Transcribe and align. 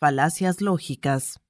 Falacias 0.00 0.60
lógicas. 0.60 1.40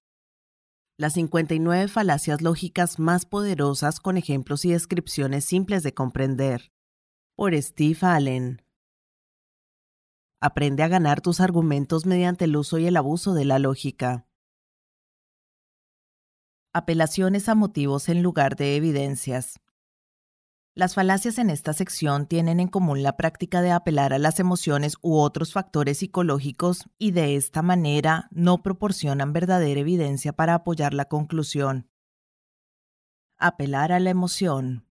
Las 0.96 1.12
59 1.12 1.87
falacias 1.88 2.40
lógicas 2.40 2.98
más 2.98 3.27
poderosas 3.27 4.00
con 4.00 4.16
ejemplos 4.16 4.64
y 4.64 4.72
descripciones 4.72 5.45
simples 5.45 5.82
de 5.82 5.93
comprender. 5.93 6.72
Por 7.37 7.54
Steve 7.61 7.98
Allen. 8.00 8.62
Aprende 10.41 10.82
a 10.82 10.88
ganar 10.88 11.20
tus 11.20 11.41
argumentos 11.41 12.06
mediante 12.06 12.46
el 12.46 12.56
uso 12.56 12.79
y 12.79 12.87
el 12.87 12.96
abuso 12.96 13.34
de 13.34 13.45
la 13.45 13.59
lógica. 13.59 14.27
Apelaciones 16.73 17.51
a 17.51 17.55
motivos 17.55 18.09
en 18.09 18.23
lugar 18.23 18.56
de 18.56 18.77
evidencias. 18.77 19.60
Las 20.79 20.95
falacias 20.95 21.38
en 21.38 21.50
esta 21.50 21.72
sección 21.72 22.29
tienen 22.29 22.60
en 22.60 22.68
común 22.68 23.02
la 23.02 23.16
práctica 23.16 23.62
de 23.62 23.72
apelar 23.72 24.12
a 24.12 24.18
las 24.20 24.38
emociones 24.38 24.95
u 25.02 25.18
otros 25.18 25.52
factores 25.52 25.98
psicológicos 25.98 26.84
y 26.98 27.10
de 27.10 27.34
esta 27.34 27.62
manera 27.62 28.28
no 28.30 28.62
proporcionan 28.62 29.33
verdadera 29.33 29.80
evidencia 29.80 30.34
para 30.34 30.55
apoyar 30.55 30.95
la 30.95 31.06
conclusión. 31.06 31.91
Apelar 33.38 33.91
a 33.91 33.98
la 33.98 34.10
emoción. 34.10 34.86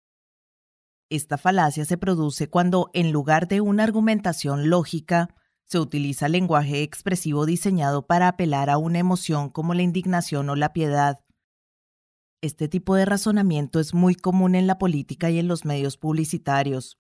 Esta 1.12 1.38
falacia 1.38 1.86
se 1.86 2.00
produce 2.00 2.50
cuando, 2.50 2.90
en 2.94 3.12
lugar 3.12 3.48
de 3.48 3.62
una 3.62 3.84
argumentación 3.84 4.72
lógica, 4.72 5.36
se 5.66 5.78
utiliza 5.78 6.30
lenguaje 6.30 6.82
expresivo 6.82 7.46
diseñado 7.46 8.08
para 8.08 8.28
apelar 8.28 8.72
a 8.72 8.80
una 8.80 8.98
emoción 8.98 9.52
como 9.52 9.76
la 9.76 9.84
indignación 9.84 10.50
o 10.50 10.56
la 10.56 10.74
piedad. 10.74 11.25
Este 12.46 12.68
tipo 12.68 12.94
de 12.94 13.06
razonamiento 13.06 13.80
es 13.80 13.96
muy 13.96 14.14
común 14.14 14.54
en 14.54 14.68
la 14.68 14.78
política 14.78 15.32
y 15.32 15.40
en 15.40 15.48
los 15.48 15.66
medios 15.66 15.98
publicitarios. 15.98 17.00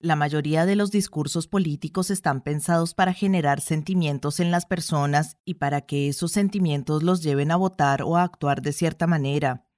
La 0.00 0.16
mayoría 0.16 0.64
de 0.64 0.74
los 0.74 0.90
discursos 0.90 1.48
políticos 1.48 2.10
están 2.10 2.40
pensados 2.40 2.94
para 2.94 3.12
generar 3.12 3.60
sentimientos 3.60 4.40
en 4.40 4.50
las 4.50 4.64
personas 4.64 5.36
y 5.44 5.56
para 5.56 5.82
que 5.82 6.08
esos 6.08 6.32
sentimientos 6.32 7.02
los 7.02 7.22
lleven 7.22 7.50
a 7.50 7.56
votar 7.56 8.00
o 8.00 8.16
a 8.16 8.22
actuar 8.22 8.62
de 8.62 8.72
cierta 8.72 9.06
manera. 9.06 9.68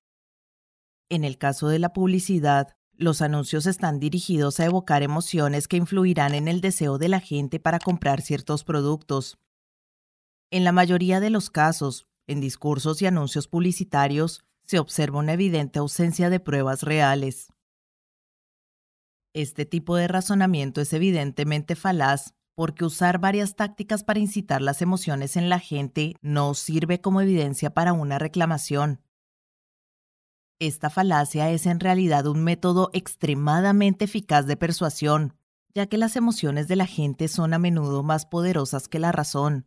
En 1.08 1.24
el 1.24 1.36
caso 1.36 1.66
de 1.66 1.80
la 1.80 1.92
publicidad, 1.92 2.68
los 2.92 3.20
anuncios 3.22 3.66
están 3.66 3.98
dirigidos 3.98 4.60
a 4.60 4.66
evocar 4.66 5.02
emociones 5.02 5.66
que 5.66 5.78
influirán 5.78 6.36
en 6.36 6.46
el 6.46 6.60
deseo 6.60 6.96
de 6.96 7.08
la 7.08 7.18
gente 7.18 7.58
para 7.58 7.80
comprar 7.80 8.20
ciertos 8.20 8.62
productos. 8.62 9.40
En 10.52 10.62
la 10.62 10.70
mayoría 10.70 11.18
de 11.18 11.30
los 11.30 11.50
casos, 11.50 12.06
en 12.30 12.40
discursos 12.40 13.02
y 13.02 13.06
anuncios 13.06 13.48
publicitarios 13.48 14.44
se 14.64 14.78
observa 14.78 15.18
una 15.18 15.32
evidente 15.32 15.80
ausencia 15.80 16.30
de 16.30 16.38
pruebas 16.38 16.84
reales. 16.84 17.52
Este 19.34 19.66
tipo 19.66 19.96
de 19.96 20.06
razonamiento 20.06 20.80
es 20.80 20.92
evidentemente 20.92 21.74
falaz 21.74 22.34
porque 22.54 22.84
usar 22.84 23.18
varias 23.18 23.56
tácticas 23.56 24.04
para 24.04 24.20
incitar 24.20 24.62
las 24.62 24.80
emociones 24.80 25.36
en 25.36 25.48
la 25.48 25.58
gente 25.58 26.14
no 26.20 26.54
sirve 26.54 27.00
como 27.00 27.20
evidencia 27.20 27.74
para 27.74 27.92
una 27.92 28.18
reclamación. 28.18 29.00
Esta 30.60 30.88
falacia 30.88 31.50
es 31.50 31.66
en 31.66 31.80
realidad 31.80 32.26
un 32.26 32.44
método 32.44 32.90
extremadamente 32.92 34.04
eficaz 34.04 34.46
de 34.46 34.56
persuasión, 34.56 35.34
ya 35.74 35.86
que 35.86 35.98
las 35.98 36.14
emociones 36.14 36.68
de 36.68 36.76
la 36.76 36.86
gente 36.86 37.26
son 37.26 37.54
a 37.54 37.58
menudo 37.58 38.04
más 38.04 38.26
poderosas 38.26 38.86
que 38.86 38.98
la 39.00 39.10
razón, 39.10 39.66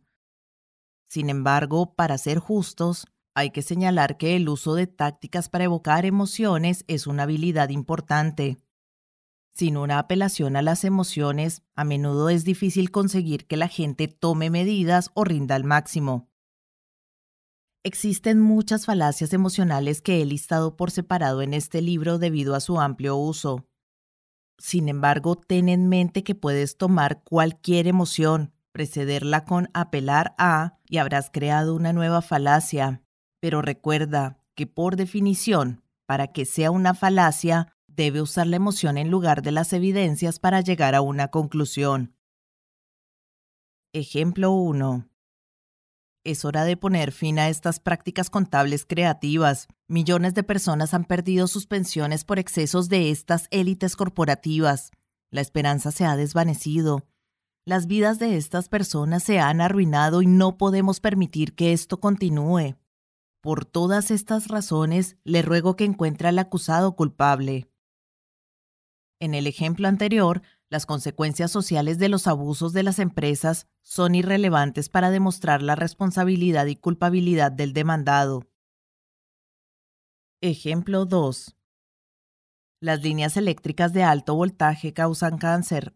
sin 1.08 1.30
embargo, 1.30 1.94
para 1.94 2.18
ser 2.18 2.38
justos, 2.38 3.06
hay 3.34 3.50
que 3.50 3.62
señalar 3.62 4.16
que 4.16 4.36
el 4.36 4.48
uso 4.48 4.74
de 4.74 4.86
tácticas 4.86 5.48
para 5.48 5.64
evocar 5.64 6.06
emociones 6.06 6.84
es 6.86 7.06
una 7.06 7.24
habilidad 7.24 7.68
importante. 7.70 8.58
Sin 9.52 9.76
una 9.76 9.98
apelación 9.98 10.56
a 10.56 10.62
las 10.62 10.84
emociones, 10.84 11.62
a 11.74 11.84
menudo 11.84 12.28
es 12.28 12.44
difícil 12.44 12.90
conseguir 12.90 13.46
que 13.46 13.56
la 13.56 13.68
gente 13.68 14.08
tome 14.08 14.50
medidas 14.50 15.10
o 15.14 15.24
rinda 15.24 15.54
al 15.54 15.64
máximo. 15.64 16.28
Existen 17.84 18.40
muchas 18.40 18.86
falacias 18.86 19.32
emocionales 19.32 20.00
que 20.00 20.22
he 20.22 20.24
listado 20.24 20.74
por 20.74 20.90
separado 20.90 21.42
en 21.42 21.52
este 21.52 21.82
libro 21.82 22.18
debido 22.18 22.54
a 22.54 22.60
su 22.60 22.80
amplio 22.80 23.16
uso. 23.16 23.68
Sin 24.58 24.88
embargo, 24.88 25.36
ten 25.36 25.68
en 25.68 25.88
mente 25.88 26.24
que 26.24 26.34
puedes 26.34 26.78
tomar 26.78 27.22
cualquier 27.24 27.86
emoción, 27.86 28.53
precederla 28.74 29.44
con 29.44 29.70
apelar 29.72 30.34
a 30.36 30.80
y 30.88 30.98
habrás 30.98 31.30
creado 31.32 31.76
una 31.76 31.92
nueva 31.92 32.22
falacia. 32.22 33.02
Pero 33.40 33.62
recuerda 33.62 34.42
que 34.56 34.66
por 34.66 34.96
definición, 34.96 35.84
para 36.06 36.32
que 36.32 36.44
sea 36.44 36.72
una 36.72 36.92
falacia, 36.92 37.72
debe 37.86 38.20
usar 38.20 38.48
la 38.48 38.56
emoción 38.56 38.98
en 38.98 39.10
lugar 39.10 39.42
de 39.42 39.52
las 39.52 39.72
evidencias 39.72 40.40
para 40.40 40.60
llegar 40.60 40.96
a 40.96 41.02
una 41.02 41.28
conclusión. 41.28 42.16
Ejemplo 43.92 44.50
1. 44.50 45.08
Es 46.24 46.44
hora 46.44 46.64
de 46.64 46.76
poner 46.76 47.12
fin 47.12 47.38
a 47.38 47.50
estas 47.50 47.78
prácticas 47.78 48.28
contables 48.28 48.86
creativas. 48.86 49.68
Millones 49.86 50.34
de 50.34 50.42
personas 50.42 50.94
han 50.94 51.04
perdido 51.04 51.46
sus 51.46 51.68
pensiones 51.68 52.24
por 52.24 52.40
excesos 52.40 52.88
de 52.88 53.10
estas 53.10 53.46
élites 53.52 53.94
corporativas. 53.94 54.90
La 55.30 55.42
esperanza 55.42 55.92
se 55.92 56.06
ha 56.06 56.16
desvanecido. 56.16 57.06
Las 57.66 57.86
vidas 57.86 58.18
de 58.18 58.36
estas 58.36 58.68
personas 58.68 59.22
se 59.22 59.40
han 59.40 59.62
arruinado 59.62 60.20
y 60.20 60.26
no 60.26 60.58
podemos 60.58 61.00
permitir 61.00 61.54
que 61.54 61.72
esto 61.72 61.98
continúe. 61.98 62.76
Por 63.40 63.64
todas 63.64 64.10
estas 64.10 64.48
razones, 64.48 65.16
le 65.24 65.40
ruego 65.40 65.74
que 65.74 65.84
encuentre 65.84 66.28
al 66.28 66.38
acusado 66.38 66.94
culpable. 66.94 67.70
En 69.18 69.34
el 69.34 69.46
ejemplo 69.46 69.88
anterior, 69.88 70.42
las 70.68 70.84
consecuencias 70.84 71.50
sociales 71.50 71.98
de 71.98 72.10
los 72.10 72.26
abusos 72.26 72.74
de 72.74 72.82
las 72.82 72.98
empresas 72.98 73.66
son 73.80 74.14
irrelevantes 74.14 74.90
para 74.90 75.10
demostrar 75.10 75.62
la 75.62 75.74
responsabilidad 75.74 76.66
y 76.66 76.76
culpabilidad 76.76 77.50
del 77.50 77.72
demandado. 77.72 78.46
Ejemplo 80.42 81.06
2. 81.06 81.56
Las 82.80 83.02
líneas 83.02 83.38
eléctricas 83.38 83.94
de 83.94 84.02
alto 84.02 84.34
voltaje 84.34 84.92
causan 84.92 85.38
cáncer. 85.38 85.94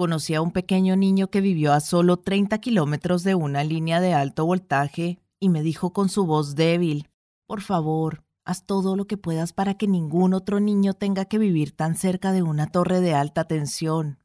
Conocí 0.00 0.34
a 0.34 0.40
un 0.40 0.50
pequeño 0.50 0.96
niño 0.96 1.28
que 1.28 1.42
vivió 1.42 1.74
a 1.74 1.80
solo 1.80 2.16
30 2.16 2.56
kilómetros 2.56 3.22
de 3.22 3.34
una 3.34 3.64
línea 3.64 4.00
de 4.00 4.14
alto 4.14 4.46
voltaje 4.46 5.18
y 5.38 5.50
me 5.50 5.62
dijo 5.62 5.92
con 5.92 6.08
su 6.08 6.24
voz 6.24 6.54
débil, 6.54 7.10
por 7.46 7.60
favor, 7.60 8.24
haz 8.46 8.64
todo 8.64 8.96
lo 8.96 9.06
que 9.06 9.18
puedas 9.18 9.52
para 9.52 9.74
que 9.74 9.86
ningún 9.86 10.32
otro 10.32 10.58
niño 10.58 10.94
tenga 10.94 11.26
que 11.26 11.36
vivir 11.36 11.76
tan 11.76 11.96
cerca 11.96 12.32
de 12.32 12.42
una 12.42 12.68
torre 12.68 13.02
de 13.02 13.12
alta 13.12 13.44
tensión. 13.44 14.18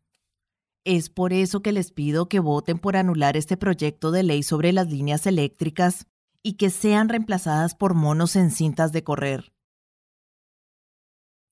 Es 0.86 1.09
por 1.09 1.34
eso 1.34 1.62
que 1.62 1.74
les 1.74 1.92
pido 1.92 2.30
que 2.30 2.40
voten 2.40 2.80
por 2.80 2.96
anular 2.96 3.36
este 3.36 3.57
proyecto 3.57 4.12
de 4.12 4.24
ley 4.24 4.44
sobre 4.44 4.72
las 4.72 4.88
líneas 4.88 5.28
eléctricas 5.28 6.07
y 6.42 6.53
que 6.53 6.69
sean 6.69 7.09
reemplazadas 7.09 7.75
por 7.75 7.96
monos 7.96 8.38
en 8.38 8.50
cintas 8.50 8.94
de 8.94 9.03
correr. 9.03 9.55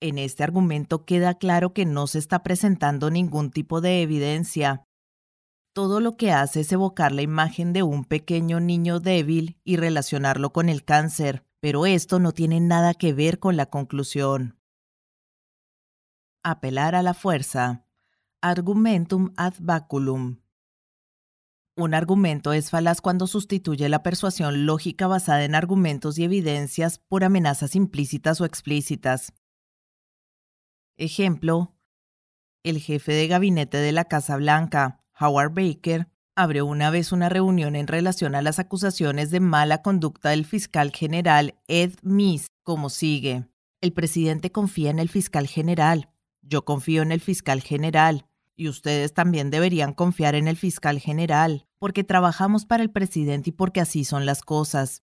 En 0.04 0.18
este 0.18 0.44
argumento 0.44 1.06
queda 1.06 1.36
claro 1.36 1.72
que 1.72 1.86
no 1.86 2.08
se 2.08 2.20
está 2.20 2.44
presentando 2.44 3.10
ningún 3.10 3.52
tipo 3.52 3.80
de 3.80 4.02
evidencia. 4.02 4.84
Todo 5.74 6.02
lo 6.02 6.18
que 6.18 6.34
hace 6.34 6.60
es 6.60 6.72
evocar 6.74 7.14
la 7.14 7.22
imagen 7.22 7.72
de 7.72 7.84
un 7.84 8.04
pequeño 8.04 8.60
niño 8.60 9.00
débil 9.00 9.62
y 9.64 9.78
relacionarlo 9.78 10.52
con 10.52 10.68
el 10.68 10.84
cáncer, 10.84 11.46
pero 11.62 11.86
esto 11.86 12.20
no 12.20 12.34
tiene 12.34 12.60
nada 12.60 12.96
que 12.96 13.14
ver 13.14 13.40
con 13.40 13.56
la 13.56 13.68
conclusión. 13.68 14.60
Apelar 16.44 16.96
a 16.96 17.02
la 17.02 17.14
fuerza. 17.14 17.86
Argumentum 18.42 19.32
ad 19.38 19.54
baculum. 19.62 20.42
Un 21.78 21.94
argumento 21.94 22.52
es 22.52 22.72
falaz 22.72 23.00
cuando 23.00 23.26
sustituye 23.26 23.88
la 23.88 24.04
persuasión 24.04 24.66
lógica 24.66 25.08
basada 25.08 25.46
en 25.46 25.56
argumentos 25.56 26.20
y 26.20 26.26
evidencias 26.26 27.00
por 27.00 27.24
amenazas 27.24 27.74
implícitas 27.78 28.42
o 28.42 28.46
explícitas. 28.46 29.32
Ejemplo, 30.98 31.76
el 32.64 32.80
jefe 32.80 33.14
de 33.14 33.28
gabinete 33.28 33.78
de 33.78 33.92
la 33.92 34.06
Casa 34.06 34.38
Blanca, 34.38 35.04
Howard 35.20 35.54
Baker, 35.54 36.08
abrió 36.36 36.66
una 36.66 36.92
vez 36.92 37.12
una 37.12 37.30
reunión 37.30 37.76
en 37.76 37.88
relación 37.88 38.36
a 38.36 38.42
las 38.42 38.60
acusaciones 38.60 39.32
de 39.32 39.40
mala 39.40 39.82
conducta 39.82 40.30
del 40.30 40.46
fiscal 40.46 40.92
general 40.92 41.56
Ed 41.68 41.94
Meese, 42.04 42.48
como 42.64 42.90
sigue. 42.90 43.48
El 43.82 43.94
presidente 43.94 44.52
confía 44.52 44.92
en 44.92 45.00
el 45.00 45.10
fiscal 45.10 45.48
general. 45.48 46.10
Yo 46.42 46.64
confío 46.64 47.02
en 47.02 47.12
el 47.12 47.22
fiscal 47.22 47.62
general. 47.62 48.26
Y 48.56 48.70
ustedes 48.70 49.14
también 49.16 49.50
deberían 49.50 49.94
confiar 49.94 50.36
en 50.36 50.48
el 50.48 50.58
fiscal 50.58 51.00
general, 51.00 51.66
porque 51.80 52.04
trabajamos 52.04 52.66
para 52.66 52.84
el 52.84 52.92
presidente 52.92 53.50
y 53.50 53.54
porque 53.54 53.82
así 53.82 54.06
son 54.06 54.28
las 54.28 54.44
cosas. 54.44 55.02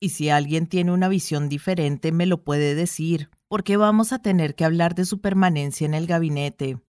Y 0.00 0.10
si 0.10 0.30
alguien 0.30 0.66
tiene 0.66 0.92
una 0.92 1.08
visión 1.08 1.50
diferente, 1.50 2.10
me 2.10 2.24
lo 2.24 2.42
puede 2.42 2.74
decir 2.74 3.30
porque 3.48 3.76
vamos 3.76 4.12
a 4.12 4.18
tener 4.18 4.54
que 4.54 4.64
hablar 4.64 4.94
de 4.94 5.04
su 5.04 5.20
permanencia 5.20 5.84
en 5.84 5.94
el 5.94 6.06
gabinete. 6.06 6.80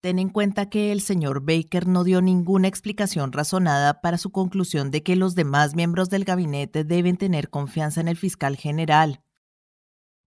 Ten 0.00 0.18
en 0.18 0.30
cuenta 0.30 0.68
que 0.68 0.90
el 0.90 1.00
señor 1.00 1.44
Baker 1.44 1.86
no 1.86 2.02
dio 2.02 2.20
ninguna 2.20 2.66
explicación 2.66 3.30
razonada 3.30 4.00
para 4.00 4.18
su 4.18 4.32
conclusión 4.32 4.90
de 4.90 5.04
que 5.04 5.14
los 5.14 5.36
demás 5.36 5.76
miembros 5.76 6.10
del 6.10 6.24
gabinete 6.24 6.82
deben 6.82 7.16
tener 7.16 7.50
confianza 7.50 8.00
en 8.00 8.08
el 8.08 8.16
fiscal 8.16 8.56
general. 8.56 9.22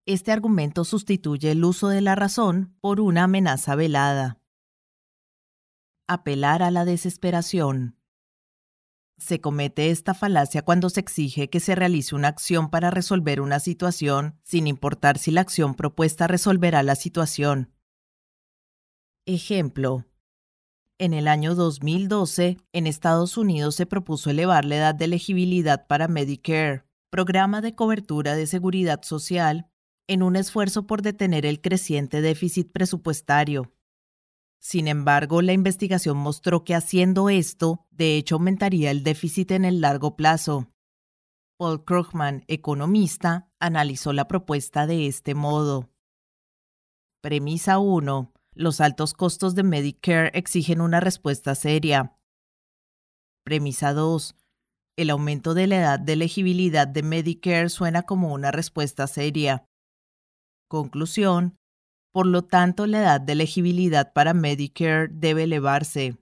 Este 0.06 0.32
argumento 0.32 0.86
sustituye 0.86 1.52
el 1.52 1.66
uso 1.66 1.90
de 1.90 2.00
la 2.00 2.16
razón 2.16 2.78
por 2.80 3.02
una 3.02 3.24
amenaza 3.24 3.76
velada. 3.76 4.40
Apelar 6.08 6.64
a 6.64 6.72
la 6.72 6.86
desesperación. 6.86 7.95
Se 9.18 9.40
comete 9.40 9.92
esta 9.92 10.14
falacia 10.14 10.62
cuando 10.62 10.90
se 10.90 11.00
exige 11.00 11.50
que 11.50 11.60
se 11.60 11.74
realice 11.74 12.16
una 12.16 12.28
acción 12.28 12.70
para 12.70 12.92
resolver 12.92 13.40
una 13.40 13.60
situación, 13.60 14.40
sin 14.44 14.68
importar 14.68 15.18
si 15.18 15.32
la 15.32 15.42
acción 15.42 15.74
propuesta 15.74 16.28
resolverá 16.28 16.84
la 16.84 16.96
situación. 16.96 17.72
Ejemplo. 19.26 20.06
En 20.98 21.14
el 21.14 21.28
año 21.28 21.56
2012, 21.56 22.58
en 22.72 22.88
Estados 22.88 23.38
Unidos 23.38 23.76
se 23.76 23.86
propuso 23.86 24.30
elevar 24.30 24.66
la 24.66 24.78
edad 24.78 24.96
de 24.96 25.06
elegibilidad 25.06 25.88
para 25.88 26.08
Medicare, 26.08 26.86
programa 27.10 27.62
de 27.62 27.76
cobertura 27.76 28.36
de 28.36 28.48
seguridad 28.48 29.02
social, 29.04 29.70
en 30.08 30.24
un 30.24 30.36
esfuerzo 30.36 30.86
por 30.88 31.02
detener 31.02 31.46
el 31.46 31.62
creciente 31.62 32.22
déficit 32.22 32.72
presupuestario. 32.72 33.75
Sin 34.68 34.88
embargo, 34.88 35.44
la 35.44 35.54
investigación 35.54 36.18
mostró 36.18 36.64
que 36.64 36.74
haciendo 36.74 37.30
esto, 37.30 37.86
de 37.92 38.18
hecho, 38.18 38.34
aumentaría 38.34 38.90
el 38.90 39.04
déficit 39.04 39.52
en 39.52 39.64
el 39.64 39.80
largo 39.80 40.16
plazo. 40.16 40.72
Paul 41.60 41.86
Krugman, 41.86 42.44
economista, 42.48 43.48
analizó 43.60 44.12
la 44.12 44.28
propuesta 44.28 44.88
de 44.88 45.06
este 45.06 45.36
modo. 45.36 45.92
Premisa 47.22 47.78
1. 47.78 48.34
Los 48.56 48.82
altos 48.82 49.14
costos 49.14 49.54
de 49.54 49.62
Medicare 49.62 50.32
exigen 50.34 50.82
una 50.82 51.00
respuesta 51.00 51.54
seria. 51.54 52.18
Premisa 53.44 53.94
2. 53.94 54.36
El 54.98 55.12
aumento 55.12 55.54
de 55.54 55.68
la 55.68 55.76
edad 55.76 56.00
de 56.00 56.14
elegibilidad 56.14 56.88
de 56.88 57.04
Medicare 57.04 57.70
suena 57.70 58.02
como 58.02 58.34
una 58.34 58.50
respuesta 58.50 59.06
seria. 59.06 59.70
Conclusión. 60.68 61.56
Por 62.16 62.28
lo 62.28 62.46
tanto, 62.46 62.88
la 62.88 63.00
edad 63.00 63.20
de 63.20 63.34
elegibilidad 63.34 64.14
para 64.14 64.34
Medicare 64.34 65.10
debe 65.12 65.44
elevarse. 65.44 66.16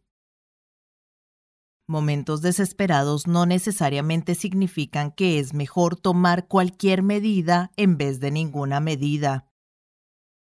Momentos 1.88 2.42
desesperados 2.42 3.28
no 3.28 3.46
necesariamente 3.46 4.34
significan 4.34 5.12
que 5.12 5.38
es 5.38 5.54
mejor 5.54 5.96
tomar 5.96 6.48
cualquier 6.48 7.04
medida 7.04 7.70
en 7.78 8.00
vez 8.00 8.20
de 8.20 8.32
ninguna 8.32 8.80
medida. 8.80 9.46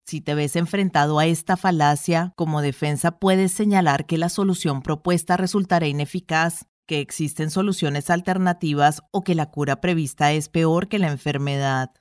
Si 0.06 0.20
te 0.20 0.34
ves 0.34 0.54
enfrentado 0.54 1.18
a 1.18 1.24
esta 1.24 1.56
falacia, 1.56 2.34
como 2.36 2.60
defensa 2.60 3.18
puedes 3.18 3.50
señalar 3.50 4.04
que 4.04 4.18
la 4.18 4.28
solución 4.28 4.82
propuesta 4.82 5.38
resultará 5.38 5.86
ineficaz, 5.86 6.66
que 6.86 7.00
existen 7.00 7.50
soluciones 7.50 8.10
alternativas 8.10 9.00
o 9.12 9.24
que 9.24 9.34
la 9.34 9.50
cura 9.50 9.80
prevista 9.80 10.30
es 10.30 10.50
peor 10.50 10.88
que 10.88 10.98
la 10.98 11.08
enfermedad. 11.08 11.94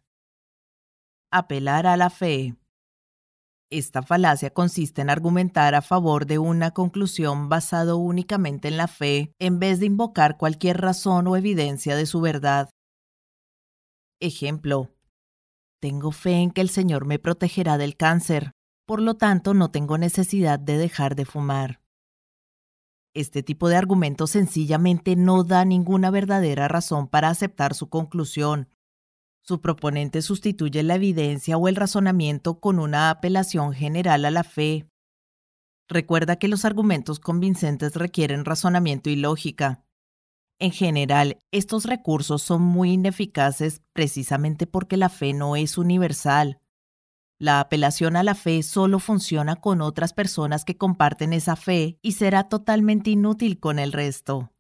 Apelar 1.32 1.88
a 1.88 1.96
la 1.96 2.10
fe. 2.10 2.58
Esta 3.70 4.02
falacia 4.02 4.50
consiste 4.54 5.02
en 5.02 5.10
argumentar 5.10 5.76
a 5.76 5.82
favor 5.82 6.26
de 6.26 6.40
una 6.40 6.72
conclusión 6.72 7.50
basado 7.50 7.98
únicamente 7.98 8.70
en 8.70 8.78
la 8.78 8.88
fe, 8.88 9.34
en 9.40 9.60
vez 9.60 9.82
de 9.82 9.88
invocar 9.88 10.38
cualquier 10.38 10.80
razón 10.80 11.28
o 11.28 11.36
evidencia 11.36 11.98
de 11.98 12.06
su 12.06 12.22
verdad. 12.22 12.70
Ejemplo. 14.22 14.90
Tengo 15.82 16.12
fe 16.12 16.36
en 16.36 16.52
que 16.52 16.62
el 16.62 16.70
Señor 16.70 17.06
me 17.06 17.20
protegerá 17.20 17.78
del 17.78 17.98
cáncer, 17.98 18.54
por 18.86 19.02
lo 19.02 19.16
tanto 19.16 19.54
no 19.54 19.70
tengo 19.70 19.98
necesidad 19.98 20.60
de 20.60 20.78
dejar 20.78 21.16
de 21.16 21.26
fumar. 21.26 21.82
Este 23.14 23.44
tipo 23.44 23.68
de 23.68 23.76
argumento 23.76 24.28
sencillamente 24.28 25.16
no 25.18 25.44
da 25.44 25.66
ninguna 25.66 26.10
verdadera 26.10 26.68
razón 26.70 27.08
para 27.08 27.30
aceptar 27.30 27.74
su 27.74 27.90
conclusión, 27.90 28.70
su 29.48 29.62
proponente 29.62 30.22
sustituye 30.22 30.84
la 30.84 30.96
evidencia 30.96 31.58
o 31.58 31.70
el 31.70 31.78
razonamiento 31.78 32.60
con 32.60 32.80
una 32.80 33.10
apelación 33.10 33.72
general 33.72 34.26
a 34.26 34.32
la 34.32 34.44
fe. 34.44 34.90
Recuerda 35.88 36.36
que 36.36 36.50
los 36.50 36.66
argumentos 36.66 37.20
convincentes 37.20 37.96
requieren 37.96 38.44
razonamiento 38.44 39.10
y 39.10 39.16
lógica. 39.16 39.86
En 40.60 40.72
general, 40.72 41.40
estos 41.52 41.86
recursos 41.86 42.42
son 42.42 42.62
muy 42.62 42.92
ineficaces 42.92 43.82
precisamente 43.94 44.68
porque 44.68 44.98
la 44.98 45.08
fe 45.08 45.32
no 45.34 45.56
es 45.56 45.78
universal. 45.78 46.60
La 47.40 47.62
apelación 47.62 48.18
a 48.18 48.24
la 48.24 48.36
fe 48.36 48.64
solo 48.64 49.00
funciona 49.00 49.56
con 49.56 49.80
otras 49.82 50.12
personas 50.12 50.66
que 50.66 50.76
comparten 50.76 51.32
esa 51.32 51.56
fe 51.56 52.00
y 52.02 52.14
será 52.14 52.50
totalmente 52.50 53.12
inútil 53.12 53.62
con 53.62 53.80
el 53.80 53.94
resto. 53.94 54.52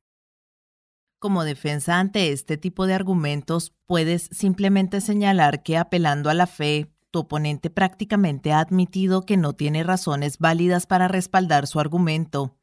Como 1.19 1.43
defensa 1.43 1.99
ante 1.99 2.31
este 2.31 2.57
tipo 2.57 2.85
de 2.85 2.93
argumentos, 2.93 3.73
puedes 3.87 4.29
simplemente 4.31 5.01
señalar 5.01 5.63
que 5.63 5.75
apelando 5.75 6.29
a 6.29 6.35
la 6.35 6.45
fe, 6.45 6.91
tu 7.09 7.19
oponente 7.19 7.71
prácticamente 7.71 8.51
ha 8.51 8.59
admitido 8.59 9.25
que 9.25 9.35
no 9.35 9.53
tiene 9.53 9.83
razones 9.83 10.37
válidas 10.37 10.85
para 10.85 11.07
respaldar 11.07 11.65
su 11.65 11.79
argumento. 11.79 12.59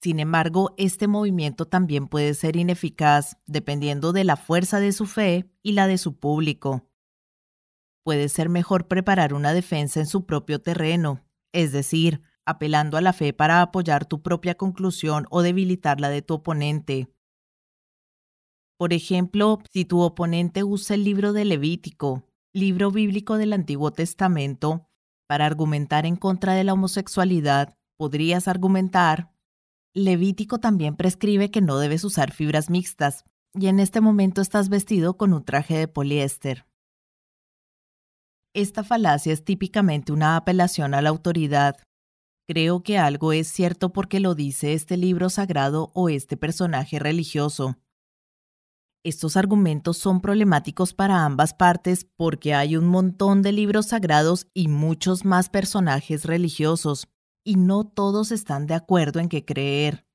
Sin 0.00 0.20
embargo, 0.20 0.74
este 0.78 1.08
movimiento 1.08 1.66
también 1.66 2.06
puede 2.06 2.34
ser 2.34 2.56
ineficaz 2.56 3.36
dependiendo 3.46 4.12
de 4.12 4.24
la 4.24 4.36
fuerza 4.36 4.78
de 4.78 4.92
su 4.92 5.06
fe 5.06 5.50
y 5.62 5.72
la 5.72 5.88
de 5.88 5.98
su 5.98 6.18
público. 6.18 6.88
Puede 8.04 8.28
ser 8.28 8.48
mejor 8.48 8.86
preparar 8.86 9.34
una 9.34 9.52
defensa 9.52 9.98
en 9.98 10.06
su 10.06 10.24
propio 10.24 10.60
terreno, 10.60 11.24
es 11.52 11.72
decir, 11.72 12.22
apelando 12.44 12.96
a 12.96 13.00
la 13.00 13.12
fe 13.12 13.32
para 13.32 13.62
apoyar 13.62 14.04
tu 14.04 14.22
propia 14.22 14.56
conclusión 14.56 15.26
o 15.30 15.42
debilitar 15.42 16.00
la 16.00 16.10
de 16.10 16.22
tu 16.22 16.34
oponente. 16.34 17.08
Por 18.82 18.92
ejemplo, 18.92 19.60
si 19.70 19.84
tu 19.84 20.00
oponente 20.00 20.64
usa 20.64 20.96
el 20.96 21.04
libro 21.04 21.32
de 21.32 21.44
Levítico, 21.44 22.24
libro 22.52 22.90
bíblico 22.90 23.36
del 23.36 23.52
Antiguo 23.52 23.92
Testamento, 23.92 24.88
para 25.28 25.46
argumentar 25.46 26.04
en 26.04 26.16
contra 26.16 26.54
de 26.54 26.64
la 26.64 26.72
homosexualidad, 26.72 27.78
podrías 27.96 28.48
argumentar, 28.48 29.30
Levítico 29.94 30.58
también 30.58 30.96
prescribe 30.96 31.48
que 31.52 31.60
no 31.60 31.78
debes 31.78 32.02
usar 32.02 32.32
fibras 32.32 32.70
mixtas, 32.70 33.22
y 33.54 33.68
en 33.68 33.78
este 33.78 34.00
momento 34.00 34.40
estás 34.40 34.68
vestido 34.68 35.16
con 35.16 35.32
un 35.32 35.44
traje 35.44 35.78
de 35.78 35.86
poliéster. 35.86 36.66
Esta 38.52 38.82
falacia 38.82 39.32
es 39.32 39.44
típicamente 39.44 40.10
una 40.10 40.36
apelación 40.36 40.94
a 40.94 41.02
la 41.02 41.10
autoridad. 41.10 41.76
Creo 42.48 42.82
que 42.82 42.98
algo 42.98 43.32
es 43.32 43.46
cierto 43.46 43.92
porque 43.92 44.18
lo 44.18 44.34
dice 44.34 44.72
este 44.72 44.96
libro 44.96 45.30
sagrado 45.30 45.92
o 45.94 46.08
este 46.08 46.36
personaje 46.36 46.98
religioso. 46.98 47.76
Estos 49.04 49.36
argumentos 49.36 49.96
son 49.96 50.20
problemáticos 50.20 50.94
para 50.94 51.24
ambas 51.24 51.54
partes 51.54 52.06
porque 52.16 52.54
hay 52.54 52.76
un 52.76 52.86
montón 52.86 53.42
de 53.42 53.50
libros 53.50 53.86
sagrados 53.86 54.46
y 54.54 54.68
muchos 54.68 55.24
más 55.24 55.48
personajes 55.48 56.24
religiosos, 56.24 57.08
y 57.44 57.56
no 57.56 57.82
todos 57.82 58.30
están 58.30 58.68
de 58.68 58.74
acuerdo 58.74 59.18
en 59.18 59.28
qué 59.28 59.44
creer. 59.44 60.06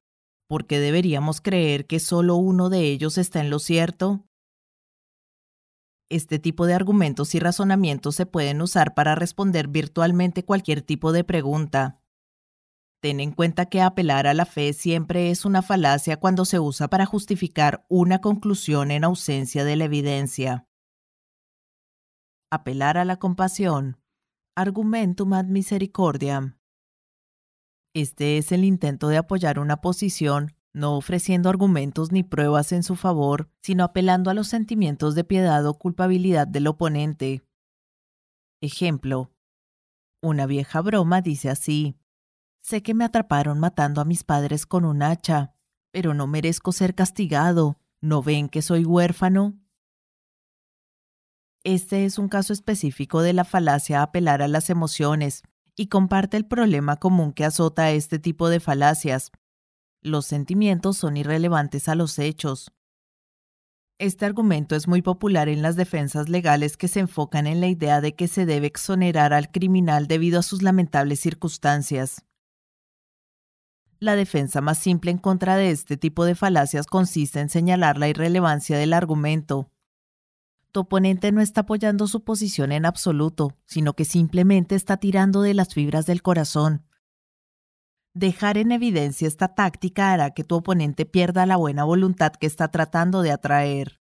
¿Por 0.47 0.67
qué 0.67 0.79
deberíamos 0.79 1.41
creer 1.41 1.85
que 1.85 1.99
solo 1.99 2.37
uno 2.37 2.69
de 2.69 2.83
ellos 2.83 3.17
está 3.17 3.41
en 3.41 3.49
lo 3.49 3.59
cierto? 3.59 4.25
Este 6.09 6.39
tipo 6.39 6.65
de 6.65 6.73
argumentos 6.73 7.35
y 7.35 7.39
razonamientos 7.39 8.15
se 8.15 8.25
pueden 8.25 8.61
usar 8.61 8.93
para 8.93 9.15
responder 9.15 9.67
virtualmente 9.67 10.45
cualquier 10.45 10.81
tipo 10.81 11.11
de 11.11 11.25
pregunta. 11.25 12.01
Ten 12.99 13.19
en 13.19 13.31
cuenta 13.31 13.67
que 13.67 13.81
apelar 13.81 14.27
a 14.27 14.33
la 14.33 14.45
fe 14.45 14.73
siempre 14.73 15.29
es 15.29 15.45
una 15.45 15.61
falacia 15.61 16.17
cuando 16.17 16.45
se 16.45 16.59
usa 16.59 16.87
para 16.87 17.05
justificar 17.05 17.85
una 17.89 18.21
conclusión 18.21 18.91
en 18.91 19.03
ausencia 19.03 19.63
de 19.63 19.75
la 19.75 19.85
evidencia. 19.85 20.67
Apelar 22.51 22.97
a 22.97 23.05
la 23.05 23.17
compasión. 23.17 24.01
Argumentum 24.55 25.33
ad 25.33 25.45
misericordiam. 25.45 26.57
Este 27.93 28.37
es 28.37 28.51
el 28.51 28.63
intento 28.63 29.07
de 29.09 29.17
apoyar 29.17 29.59
una 29.59 29.81
posición 29.81 30.57
no 30.77 30.95
ofreciendo 30.95 31.49
argumentos 31.49 32.11
ni 32.11 32.23
pruebas 32.23 32.71
en 32.71 32.83
su 32.83 32.95
favor, 32.95 33.49
sino 33.61 33.83
apelando 33.83 34.29
a 34.29 34.35
los 34.35 34.47
sentimientos 34.47 35.15
de 35.15 35.23
piedad 35.23 35.65
o 35.65 35.77
culpabilidad 35.77 36.47
del 36.47 36.67
oponente. 36.67 37.41
Ejemplo. 38.61 39.31
Una 40.21 40.45
vieja 40.45 40.81
broma 40.81 41.21
dice 41.21 41.49
así. 41.49 41.97
Sé 42.67 42.83
que 42.83 42.93
me 42.93 43.05
atraparon 43.05 43.61
matando 43.61 44.01
a 44.01 44.03
mis 44.03 44.25
padres 44.25 44.65
con 44.65 44.83
un 44.83 45.01
hacha, 45.01 45.53
pero 45.91 46.13
no 46.13 46.27
merezco 46.27 46.73
ser 46.73 46.95
castigado. 46.95 47.79
¿No 48.01 48.21
ven 48.21 48.49
que 48.49 48.61
soy 48.61 48.83
huérfano? 48.83 49.57
Este 51.63 52.03
es 52.03 52.17
un 52.19 52.27
caso 52.27 52.51
específico 52.51 53.21
de 53.21 53.31
la 53.31 53.45
falacia 53.45 54.01
apelar 54.01 54.41
a 54.41 54.49
las 54.49 54.69
emociones 54.69 55.43
y 55.77 55.87
comparte 55.87 56.35
el 56.35 56.45
problema 56.45 56.97
común 56.97 57.31
que 57.31 57.45
azota 57.45 57.83
a 57.83 57.91
este 57.91 58.19
tipo 58.19 58.49
de 58.49 58.59
falacias. 58.59 59.31
Los 60.01 60.25
sentimientos 60.25 60.97
son 60.97 61.15
irrelevantes 61.15 61.87
a 61.87 61.95
los 61.95 62.19
hechos. 62.19 62.73
Este 63.97 64.25
argumento 64.25 64.75
es 64.75 64.89
muy 64.89 65.01
popular 65.01 65.47
en 65.47 65.61
las 65.61 65.77
defensas 65.77 66.27
legales 66.27 66.75
que 66.75 66.89
se 66.89 66.99
enfocan 66.99 67.47
en 67.47 67.61
la 67.61 67.67
idea 67.67 68.01
de 68.01 68.13
que 68.13 68.27
se 68.27 68.45
debe 68.45 68.67
exonerar 68.67 69.31
al 69.31 69.51
criminal 69.51 70.07
debido 70.07 70.41
a 70.41 70.43
sus 70.43 70.63
lamentables 70.63 71.21
circunstancias. 71.21 72.26
La 73.99 74.15
defensa 74.15 74.61
más 74.61 74.77
simple 74.77 75.09
en 75.09 75.17
contra 75.17 75.55
de 75.55 75.71
este 75.71 75.97
tipo 75.97 76.25
de 76.25 76.35
falacias 76.35 76.85
consiste 76.85 77.39
en 77.39 77.49
señalar 77.49 77.97
la 77.97 78.07
irrelevancia 78.07 78.77
del 78.77 78.93
argumento. 78.93 79.71
Tu 80.71 80.81
oponente 80.81 81.31
no 81.31 81.41
está 81.41 81.61
apoyando 81.61 82.07
su 82.07 82.23
posición 82.23 82.71
en 82.71 82.85
absoluto, 82.85 83.57
sino 83.65 83.93
que 83.93 84.05
simplemente 84.05 84.75
está 84.75 84.97
tirando 84.97 85.41
de 85.41 85.55
las 85.55 85.73
fibras 85.73 86.05
del 86.05 86.21
corazón. 86.21 86.85
Dejar 88.13 88.59
en 88.59 88.71
evidencia 88.71 89.27
esta 89.27 89.55
táctica 89.55 90.11
hará 90.11 90.31
que 90.31 90.43
tu 90.43 90.55
oponente 90.55 91.05
pierda 91.05 91.47
la 91.47 91.55
buena 91.55 91.83
voluntad 91.83 92.33
que 92.33 92.45
está 92.45 92.67
tratando 92.67 93.23
de 93.23 93.31
atraer. 93.31 93.99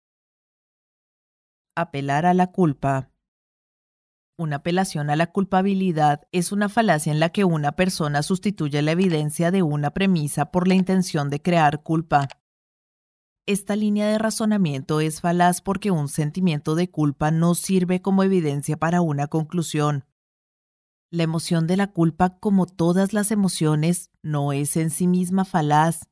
Apelar 1.76 2.26
a 2.26 2.34
la 2.34 2.48
culpa. 2.48 3.13
Una 4.36 4.58
apelación 4.58 5.12
a 5.12 5.16
la 5.16 5.28
culpabilidad 5.28 6.22
es 6.32 6.52
una 6.52 6.68
falacia 6.68 7.12
en 7.12 7.20
la 7.20 7.30
que 7.30 7.46
una 7.46 7.74
persona 7.74 8.24
sustituye 8.24 8.82
la 8.82 8.92
evidencia 8.92 9.52
de 9.52 9.62
una 9.62 9.92
premisa 9.92 10.52
por 10.52 10.68
la 10.68 10.74
intención 10.74 11.30
de 11.30 11.40
crear 11.40 11.84
culpa. 11.84 12.28
Esta 13.46 13.76
línea 13.76 14.08
de 14.08 14.18
razonamiento 14.18 15.02
es 15.02 15.22
falaz 15.22 15.62
porque 15.62 15.92
un 15.92 16.08
sentimiento 16.08 16.74
de 16.74 16.90
culpa 16.90 17.30
no 17.30 17.54
sirve 17.54 18.02
como 18.02 18.24
evidencia 18.24 18.76
para 18.78 19.02
una 19.02 19.28
conclusión. 19.28 20.06
La 21.12 21.22
emoción 21.22 21.68
de 21.68 21.78
la 21.78 21.92
culpa, 21.92 22.40
como 22.40 22.66
todas 22.66 23.14
las 23.14 23.30
emociones, 23.30 24.10
no 24.24 24.52
es 24.52 24.78
en 24.78 24.90
sí 24.90 25.06
misma 25.06 25.46
falaz. 25.46 26.10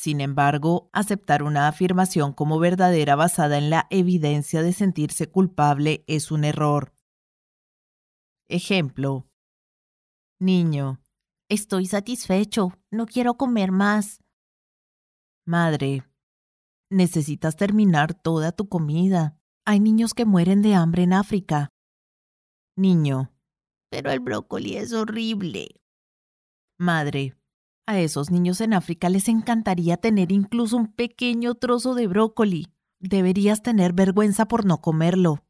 Sin 0.00 0.22
embargo, 0.22 0.88
aceptar 0.94 1.42
una 1.42 1.68
afirmación 1.68 2.32
como 2.32 2.58
verdadera 2.58 3.16
basada 3.16 3.58
en 3.58 3.68
la 3.68 3.86
evidencia 3.90 4.62
de 4.62 4.72
sentirse 4.72 5.30
culpable 5.30 6.04
es 6.06 6.30
un 6.30 6.44
error. 6.44 6.94
Ejemplo. 8.48 9.28
Niño. 10.40 11.02
Estoy 11.50 11.84
satisfecho. 11.84 12.72
No 12.90 13.04
quiero 13.04 13.34
comer 13.34 13.72
más. 13.72 14.22
Madre. 15.44 16.04
Necesitas 16.88 17.56
terminar 17.56 18.14
toda 18.14 18.52
tu 18.52 18.70
comida. 18.70 19.38
Hay 19.66 19.80
niños 19.80 20.14
que 20.14 20.24
mueren 20.24 20.62
de 20.62 20.74
hambre 20.74 21.02
en 21.02 21.12
África. 21.12 21.68
Niño 22.74 23.30
pero 23.90 24.12
el 24.12 24.20
brócoli 24.20 24.76
es 24.76 24.92
horrible. 24.92 25.82
Madre, 26.78 27.36
a 27.90 28.00
esos 28.00 28.30
niños 28.30 28.60
en 28.60 28.74
África 28.74 29.08
les 29.08 29.28
encantaría 29.28 29.96
tener 29.96 30.32
incluso 30.32 30.76
un 30.76 30.92
pequeño 30.92 31.54
trozo 31.54 31.94
de 31.94 32.06
brócoli. 32.06 32.72
Deberías 32.98 33.62
tener 33.62 33.92
vergüenza 33.92 34.46
por 34.46 34.64
no 34.64 34.80
comerlo. 34.80 35.44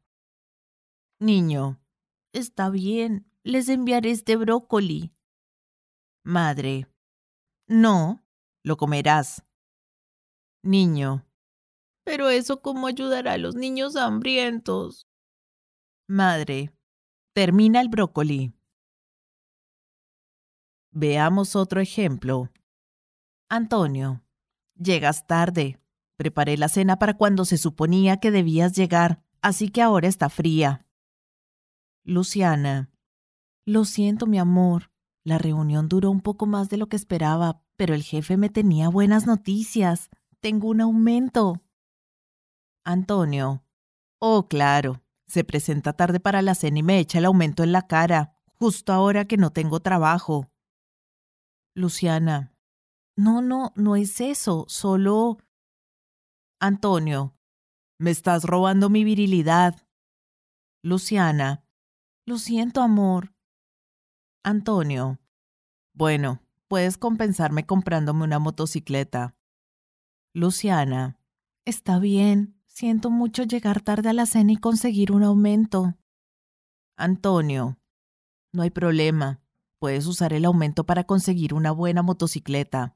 Niño, 1.19 1.79
está 2.33 2.69
bien, 2.69 3.27
les 3.43 3.69
enviaré 3.69 4.11
este 4.11 4.35
brócoli. 4.35 5.13
Madre, 6.23 6.87
no, 7.67 8.23
lo 8.63 8.77
comerás. 8.77 9.43
Niño, 10.63 11.25
pero 12.03 12.29
eso 12.29 12.61
cómo 12.61 12.87
ayudará 12.87 13.33
a 13.33 13.37
los 13.37 13.55
niños 13.55 13.95
hambrientos. 13.95 15.07
Madre, 16.07 16.73
Termina 17.33 17.79
el 17.79 17.87
brócoli. 17.87 18.51
Veamos 20.91 21.55
otro 21.55 21.79
ejemplo. 21.79 22.49
Antonio, 23.49 24.21
llegas 24.75 25.25
tarde. 25.25 25.79
Preparé 26.17 26.57
la 26.57 26.67
cena 26.67 26.99
para 26.99 27.15
cuando 27.15 27.45
se 27.45 27.57
suponía 27.57 28.17
que 28.17 28.29
debías 28.29 28.73
llegar, 28.73 29.23
así 29.41 29.69
que 29.69 29.81
ahora 29.81 30.09
está 30.09 30.29
fría. 30.29 30.85
Luciana, 32.03 32.91
lo 33.65 33.85
siento, 33.85 34.27
mi 34.27 34.37
amor. 34.37 34.91
La 35.23 35.37
reunión 35.37 35.87
duró 35.87 36.11
un 36.11 36.19
poco 36.19 36.45
más 36.45 36.69
de 36.69 36.77
lo 36.77 36.87
que 36.87 36.97
esperaba, 36.97 37.63
pero 37.77 37.93
el 37.93 38.03
jefe 38.03 38.35
me 38.35 38.49
tenía 38.49 38.89
buenas 38.89 39.25
noticias. 39.25 40.09
Tengo 40.41 40.67
un 40.67 40.81
aumento. 40.81 41.61
Antonio, 42.83 43.63
oh, 44.19 44.47
claro, 44.47 45.03
se 45.25 45.45
presenta 45.45 45.93
tarde 45.93 46.19
para 46.19 46.41
la 46.41 46.53
cena 46.53 46.79
y 46.79 46.83
me 46.83 46.99
echa 46.99 47.19
el 47.19 47.25
aumento 47.25 47.63
en 47.63 47.71
la 47.71 47.87
cara, 47.87 48.33
justo 48.59 48.91
ahora 48.91 49.25
que 49.25 49.37
no 49.37 49.51
tengo 49.51 49.79
trabajo. 49.79 50.50
Luciana. 51.75 52.53
No, 53.15 53.41
no, 53.41 53.71
no 53.75 53.95
es 53.95 54.19
eso, 54.21 54.65
solo... 54.67 55.37
Antonio. 56.59 57.35
Me 57.99 58.11
estás 58.11 58.43
robando 58.43 58.89
mi 58.89 59.03
virilidad. 59.03 59.75
Luciana. 60.83 61.63
Lo 62.25 62.37
siento, 62.37 62.81
amor. 62.81 63.33
Antonio. 64.43 65.19
Bueno, 65.93 66.41
puedes 66.67 66.97
compensarme 66.97 67.65
comprándome 67.65 68.23
una 68.23 68.39
motocicleta. 68.39 69.35
Luciana. 70.33 71.19
Está 71.65 71.99
bien. 71.99 72.61
Siento 72.65 73.09
mucho 73.09 73.43
llegar 73.43 73.81
tarde 73.81 74.09
a 74.09 74.13
la 74.13 74.25
cena 74.25 74.53
y 74.53 74.57
conseguir 74.57 75.11
un 75.11 75.23
aumento. 75.23 75.95
Antonio, 76.97 77.77
no 78.53 78.63
hay 78.63 78.69
problema. 78.69 79.41
Puedes 79.81 80.05
usar 80.05 80.31
el 80.33 80.45
aumento 80.45 80.85
para 80.85 81.05
conseguir 81.05 81.55
una 81.55 81.71
buena 81.71 82.03
motocicleta. 82.03 82.95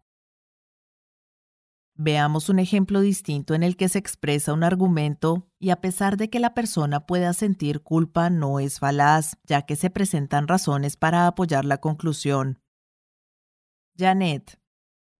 Veamos 1.96 2.48
un 2.48 2.60
ejemplo 2.60 3.02
distinto 3.02 3.56
en 3.56 3.64
el 3.64 3.76
que 3.76 3.90
se 3.90 3.98
expresa 3.98 4.54
un 4.54 4.64
argumento 4.64 5.50
y 5.58 5.72
a 5.72 5.82
pesar 5.82 6.16
de 6.16 6.30
que 6.30 6.40
la 6.40 6.54
persona 6.54 7.08
pueda 7.08 7.34
sentir 7.34 7.82
culpa 7.82 8.30
no 8.30 8.60
es 8.60 8.78
falaz, 8.78 9.36
ya 9.46 9.64
que 9.64 9.76
se 9.76 9.90
presentan 9.90 10.48
razones 10.48 10.96
para 10.96 11.26
apoyar 11.26 11.66
la 11.66 11.80
conclusión. 11.80 12.62
Janet, 13.98 14.62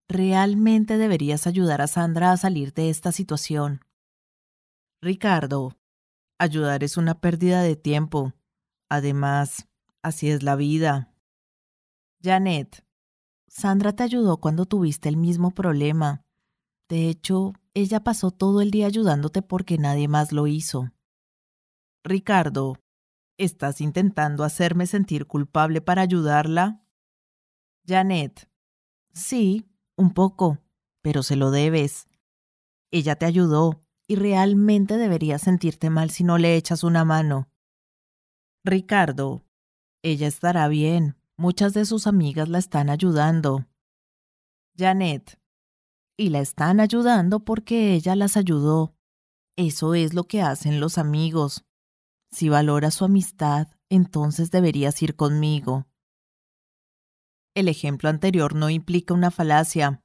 realmente 0.08 0.98
deberías 0.98 1.48
ayudar 1.48 1.82
a 1.82 1.88
Sandra 1.88 2.30
a 2.30 2.36
salir 2.36 2.74
de 2.74 2.90
esta 2.90 3.10
situación. 3.10 3.80
Ricardo, 5.02 5.76
ayudar 6.38 6.84
es 6.84 6.96
una 6.96 7.20
pérdida 7.20 7.62
de 7.62 7.74
tiempo. 7.74 8.34
Además, 8.88 9.66
así 10.00 10.30
es 10.30 10.44
la 10.44 10.54
vida. 10.54 11.12
Janet, 12.22 12.84
Sandra 13.48 13.94
te 13.94 14.02
ayudó 14.02 14.38
cuando 14.38 14.66
tuviste 14.66 15.08
el 15.08 15.16
mismo 15.16 15.52
problema. 15.52 16.24
De 16.88 17.08
hecho, 17.08 17.52
ella 17.74 18.02
pasó 18.02 18.30
todo 18.30 18.60
el 18.60 18.70
día 18.70 18.86
ayudándote 18.86 19.42
porque 19.42 19.78
nadie 19.78 20.08
más 20.08 20.32
lo 20.32 20.46
hizo. 20.46 20.92
Ricardo, 22.04 22.76
¿estás 23.38 23.80
intentando 23.80 24.44
hacerme 24.44 24.86
sentir 24.86 25.26
culpable 25.26 25.80
para 25.80 26.02
ayudarla? 26.02 26.82
Janet, 27.86 28.48
sí, 29.12 29.68
un 29.96 30.12
poco, 30.12 30.58
pero 31.02 31.22
se 31.22 31.36
lo 31.36 31.50
debes. 31.50 32.08
Ella 32.90 33.16
te 33.16 33.26
ayudó 33.26 33.82
y 34.06 34.16
realmente 34.16 34.96
deberías 34.96 35.42
sentirte 35.42 35.90
mal 35.90 36.10
si 36.10 36.24
no 36.24 36.38
le 36.38 36.56
echas 36.56 36.84
una 36.84 37.04
mano. 37.04 37.48
Ricardo, 38.64 39.44
ella 40.02 40.26
estará 40.26 40.68
bien. 40.68 41.16
Muchas 41.38 41.74
de 41.74 41.84
sus 41.84 42.06
amigas 42.06 42.48
la 42.48 42.58
están 42.58 42.88
ayudando. 42.88 43.66
Janet, 44.76 45.38
y 46.16 46.30
la 46.30 46.40
están 46.40 46.80
ayudando 46.80 47.40
porque 47.40 47.92
ella 47.94 48.16
las 48.16 48.36
ayudó. 48.36 48.94
Eso 49.56 49.94
es 49.94 50.14
lo 50.14 50.24
que 50.24 50.42
hacen 50.42 50.80
los 50.80 50.98
amigos. 50.98 51.64
Si 52.30 52.48
valora 52.48 52.90
su 52.90 53.04
amistad, 53.04 53.68
entonces 53.90 54.50
deberías 54.50 55.00
ir 55.02 55.14
conmigo. 55.14 55.86
El 57.54 57.68
ejemplo 57.68 58.08
anterior 58.08 58.54
no 58.54 58.68
implica 58.70 59.14
una 59.14 59.30
falacia, 59.30 60.02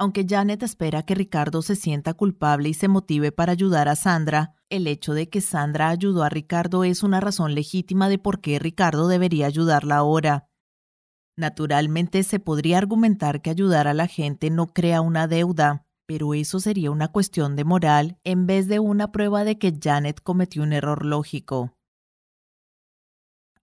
aunque 0.00 0.24
Janet 0.26 0.62
espera 0.62 1.02
que 1.02 1.14
Ricardo 1.14 1.60
se 1.60 1.76
sienta 1.76 2.14
culpable 2.14 2.70
y 2.70 2.74
se 2.74 2.88
motive 2.88 3.32
para 3.32 3.52
ayudar 3.52 3.86
a 3.86 3.96
Sandra, 3.96 4.54
el 4.70 4.86
hecho 4.86 5.12
de 5.12 5.28
que 5.28 5.42
Sandra 5.42 5.90
ayudó 5.90 6.22
a 6.22 6.30
Ricardo 6.30 6.84
es 6.84 7.02
una 7.02 7.20
razón 7.20 7.54
legítima 7.54 8.08
de 8.08 8.16
por 8.16 8.40
qué 8.40 8.58
Ricardo 8.58 9.08
debería 9.08 9.46
ayudarla 9.46 9.96
ahora. 9.96 10.48
Naturalmente 11.36 12.22
se 12.22 12.40
podría 12.40 12.78
argumentar 12.78 13.42
que 13.42 13.50
ayudar 13.50 13.88
a 13.88 13.92
la 13.92 14.06
gente 14.06 14.48
no 14.48 14.68
crea 14.68 15.02
una 15.02 15.26
deuda, 15.26 15.84
pero 16.06 16.32
eso 16.32 16.60
sería 16.60 16.90
una 16.90 17.08
cuestión 17.08 17.54
de 17.54 17.64
moral 17.64 18.18
en 18.24 18.46
vez 18.46 18.68
de 18.68 18.78
una 18.78 19.12
prueba 19.12 19.44
de 19.44 19.58
que 19.58 19.78
Janet 19.78 20.22
cometió 20.22 20.62
un 20.62 20.72
error 20.72 21.04
lógico. 21.04 21.76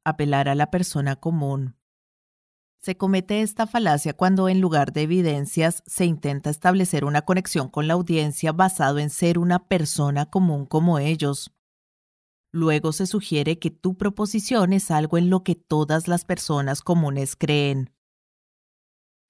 Apelar 0.04 0.50
a 0.50 0.54
la 0.54 0.70
persona 0.70 1.16
común. 1.16 1.77
Se 2.80 2.96
comete 2.96 3.42
esta 3.42 3.68
falacia 3.68 4.14
cuando 4.14 4.50
en 4.50 4.62
lugar 4.62 4.94
de 4.94 5.02
evidencias 5.04 5.84
se 5.86 6.06
intenta 6.06 6.50
establecer 6.50 7.04
una 7.06 7.24
conexión 7.24 7.70
con 7.70 7.88
la 7.88 7.96
audiencia 7.96 8.52
basado 8.52 9.00
en 9.00 9.10
ser 9.10 9.40
una 9.40 9.68
persona 9.68 10.28
común 10.28 10.66
como 10.66 11.00
ellos. 11.00 11.52
Luego 12.52 12.94
se 12.94 13.08
sugiere 13.08 13.60
que 13.60 13.72
tu 13.72 13.98
proposición 13.98 14.74
es 14.74 14.90
algo 14.90 15.18
en 15.18 15.30
lo 15.30 15.44
que 15.44 15.56
todas 15.56 16.08
las 16.08 16.24
personas 16.24 16.82
comunes 16.82 17.36
creen. 17.36 17.94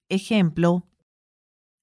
Ejemplo. 0.10 0.88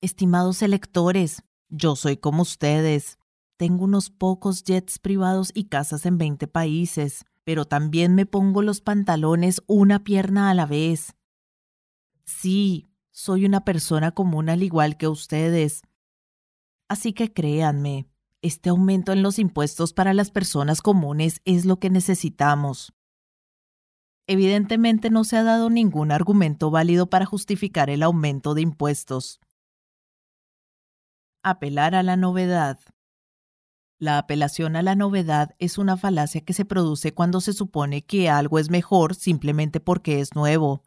Estimados 0.00 0.62
electores, 0.62 1.42
yo 1.68 1.96
soy 1.96 2.16
como 2.16 2.42
ustedes. 2.42 3.18
Tengo 3.56 3.84
unos 3.84 4.10
pocos 4.10 4.64
jets 4.64 4.98
privados 4.98 5.50
y 5.54 5.64
casas 5.64 6.06
en 6.06 6.18
20 6.18 6.46
países, 6.46 7.24
pero 7.44 7.64
también 7.64 8.14
me 8.14 8.26
pongo 8.26 8.62
los 8.62 8.80
pantalones 8.80 9.62
una 9.66 10.04
pierna 10.04 10.50
a 10.50 10.54
la 10.54 10.66
vez. 10.66 11.14
Sí, 12.26 12.88
soy 13.10 13.44
una 13.44 13.64
persona 13.64 14.12
común 14.12 14.48
al 14.48 14.62
igual 14.62 14.96
que 14.96 15.08
ustedes. 15.08 15.82
Así 16.88 17.12
que 17.12 17.32
créanme, 17.32 18.08
este 18.42 18.68
aumento 18.68 19.12
en 19.12 19.22
los 19.22 19.38
impuestos 19.38 19.92
para 19.92 20.12
las 20.12 20.30
personas 20.30 20.82
comunes 20.82 21.40
es 21.44 21.64
lo 21.64 21.78
que 21.78 21.90
necesitamos. 21.90 22.92
Evidentemente 24.26 25.10
no 25.10 25.24
se 25.24 25.36
ha 25.36 25.42
dado 25.42 25.70
ningún 25.70 26.10
argumento 26.10 26.70
válido 26.70 27.08
para 27.08 27.26
justificar 27.26 27.90
el 27.90 28.02
aumento 28.02 28.54
de 28.54 28.62
impuestos. 28.62 29.40
Apelar 31.42 31.94
a 31.94 32.02
la 32.02 32.16
novedad. 32.16 32.78
La 33.98 34.18
apelación 34.18 34.76
a 34.76 34.82
la 34.82 34.94
novedad 34.94 35.54
es 35.58 35.78
una 35.78 35.96
falacia 35.96 36.40
que 36.40 36.52
se 36.52 36.64
produce 36.64 37.12
cuando 37.12 37.40
se 37.40 37.52
supone 37.52 38.04
que 38.04 38.28
algo 38.28 38.58
es 38.58 38.70
mejor 38.70 39.14
simplemente 39.14 39.78
porque 39.78 40.20
es 40.20 40.34
nuevo. 40.34 40.82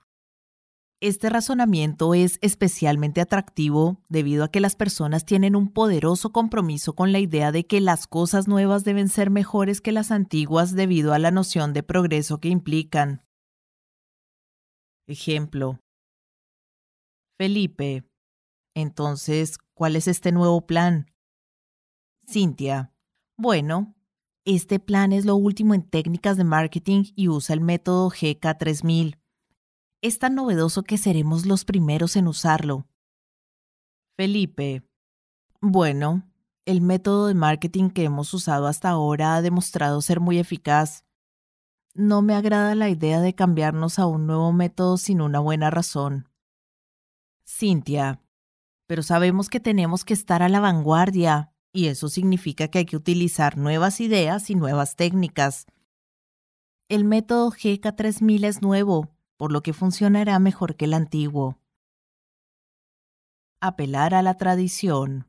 Este 1.00 1.30
razonamiento 1.30 2.16
es 2.16 2.39
especialmente 2.42 3.22
atractivo 3.22 4.01
debido 4.10 4.44
a 4.44 4.50
que 4.50 4.60
las 4.60 4.75
personas 4.75 5.25
tienen 5.25 5.56
un 5.56 5.72
poderoso 5.72 6.32
compromiso 6.32 6.96
con 6.96 7.12
la 7.12 7.20
idea 7.20 7.51
de 7.51 7.68
que 7.68 7.82
las 7.82 8.08
cosas 8.08 8.48
nuevas 8.48 8.84
deben 8.84 9.08
ser 9.08 9.30
mejores 9.30 9.80
que 9.80 9.92
las 9.92 10.10
antiguas 10.10 10.74
debido 10.74 11.13
a 11.13 11.20
la 11.20 11.30
noción 11.30 11.72
de 11.74 11.84
progreso 11.84 12.39
que 12.39 12.50
implican. 12.50 13.24
Ejemplo. 15.08 15.80
Felipe. 17.38 18.04
Entonces, 18.75 19.60
¿cuál 19.75 19.96
es 19.96 20.08
este 20.08 20.32
nuevo 20.32 20.66
plan? 20.66 21.12
Cintia. 22.27 22.92
Bueno, 23.38 23.96
este 24.46 24.80
plan 24.80 25.13
es 25.13 25.25
lo 25.25 25.36
último 25.36 25.75
en 25.75 25.88
técnicas 25.88 26.38
de 26.38 26.44
marketing 26.44 27.04
y 27.16 27.27
usa 27.27 27.54
el 27.54 27.62
método 27.62 28.10
GK3000 28.10 29.20
es 30.08 30.20
tan 30.20 30.36
novedoso 30.36 30.84
que 30.84 30.98
seremos 30.98 31.46
los 31.46 31.66
primeros 31.66 32.16
en 32.16 32.28
usarlo. 32.28 32.88
Felipe. 34.16 34.84
Bueno, 35.62 36.24
el 36.66 36.82
método 36.82 37.28
de 37.28 37.34
marketing 37.34 37.90
que 37.90 38.04
hemos 38.04 38.34
usado 38.34 38.68
hasta 38.68 38.90
ahora 38.90 39.36
ha 39.36 39.42
demostrado 39.42 40.02
ser 40.02 40.20
muy 40.20 40.40
eficaz. 40.40 41.06
No 41.94 42.22
me 42.22 42.34
agrada 42.34 42.76
la 42.76 42.90
idea 42.90 43.22
de 43.22 43.36
cambiarnos 43.36 44.00
a 44.00 44.06
un 44.06 44.28
nuevo 44.28 44.52
método 44.54 44.98
sin 44.98 45.22
una 45.22 45.40
buena 45.40 45.70
razón. 45.70 46.30
Cintia. 47.46 48.22
Pero 48.88 49.04
sabemos 49.04 49.50
que 49.50 49.60
tenemos 49.60 50.06
que 50.06 50.14
estar 50.14 50.42
a 50.42 50.50
la 50.50 50.60
vanguardia, 50.60 51.54
y 51.74 51.88
eso 51.88 52.10
significa 52.10 52.70
que 52.70 52.80
hay 52.80 52.86
que 52.86 52.98
utilizar 52.98 53.58
nuevas 53.58 54.00
ideas 54.00 54.50
y 54.50 54.56
nuevas 54.56 54.96
técnicas. 54.96 55.66
El 56.90 57.04
método 57.04 57.52
GK3000 57.52 58.46
es 58.46 58.62
nuevo, 58.62 59.16
por 59.38 59.51
lo 59.51 59.62
que 59.62 59.74
funcionará 59.74 60.39
mejor 60.39 60.75
que 60.75 60.86
el 60.86 60.94
antiguo. 60.94 61.60
Apelar 63.62 64.13
a 64.13 64.22
la 64.22 64.36
tradición. 64.36 65.27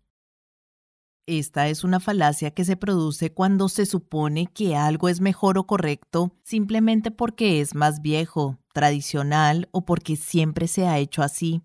Esta 1.26 1.68
es 1.68 1.84
una 1.84 2.00
falacia 2.00 2.52
que 2.52 2.64
se 2.64 2.76
produce 2.76 3.34
cuando 3.34 3.68
se 3.68 3.84
supone 3.84 4.46
que 4.46 4.76
algo 4.76 5.10
es 5.10 5.20
mejor 5.20 5.58
o 5.58 5.66
correcto 5.66 6.32
simplemente 6.42 7.10
porque 7.10 7.60
es 7.60 7.74
más 7.74 8.00
viejo, 8.00 8.58
tradicional 8.72 9.68
o 9.70 9.84
porque 9.84 10.16
siempre 10.16 10.68
se 10.68 10.86
ha 10.86 10.98
hecho 10.98 11.22
así. 11.22 11.62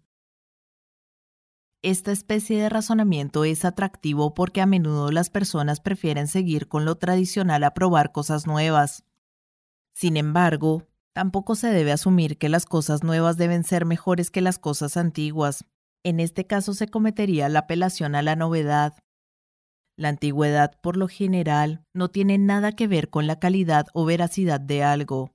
Esta 1.81 2.12
especie 2.12 2.62
de 2.62 2.69
razonamiento 2.69 3.45
es 3.45 3.63
atractivo 3.65 4.33
porque 4.33 4.62
a 4.62 4.65
menudo 4.65 5.12
las 5.12 5.29
personas 5.29 5.79
prefieren 5.79 6.27
seguir 6.27 6.67
con 6.67 6.85
lo 6.85 6.95
tradicional 6.95 7.63
a 7.63 7.73
probar 7.73 8.12
cosas 8.12 8.47
nuevas. 8.47 9.05
Sin 9.93 10.17
embargo, 10.17 10.88
Tampoco 11.13 11.53
se 11.53 11.67
debe 11.67 11.91
asumir 11.91 12.39
que 12.39 12.50
las 12.50 12.65
cosas 12.65 13.03
nuevas 13.03 13.38
deben 13.38 13.63
ser 13.63 13.86
mejores 13.86 14.32
que 14.32 14.41
las 14.41 14.58
cosas 14.58 14.98
antiguas. 14.98 15.65
En 16.03 16.20
este 16.20 16.48
caso 16.48 16.74
se 16.74 16.88
cometería 16.88 17.50
la 17.50 17.60
apelación 17.60 18.15
a 18.15 18.24
la 18.24 18.36
novedad. 18.36 18.96
La 19.96 20.10
antigüedad, 20.10 20.79
por 20.82 20.98
lo 20.98 21.08
general, 21.08 21.86
no 21.93 22.10
tiene 22.10 22.39
nada 22.39 22.72
que 22.72 22.88
ver 22.88 23.12
con 23.12 23.27
la 23.27 23.39
calidad 23.39 23.86
o 23.93 24.05
veracidad 24.05 24.60
de 24.60 24.84
algo. 24.84 25.32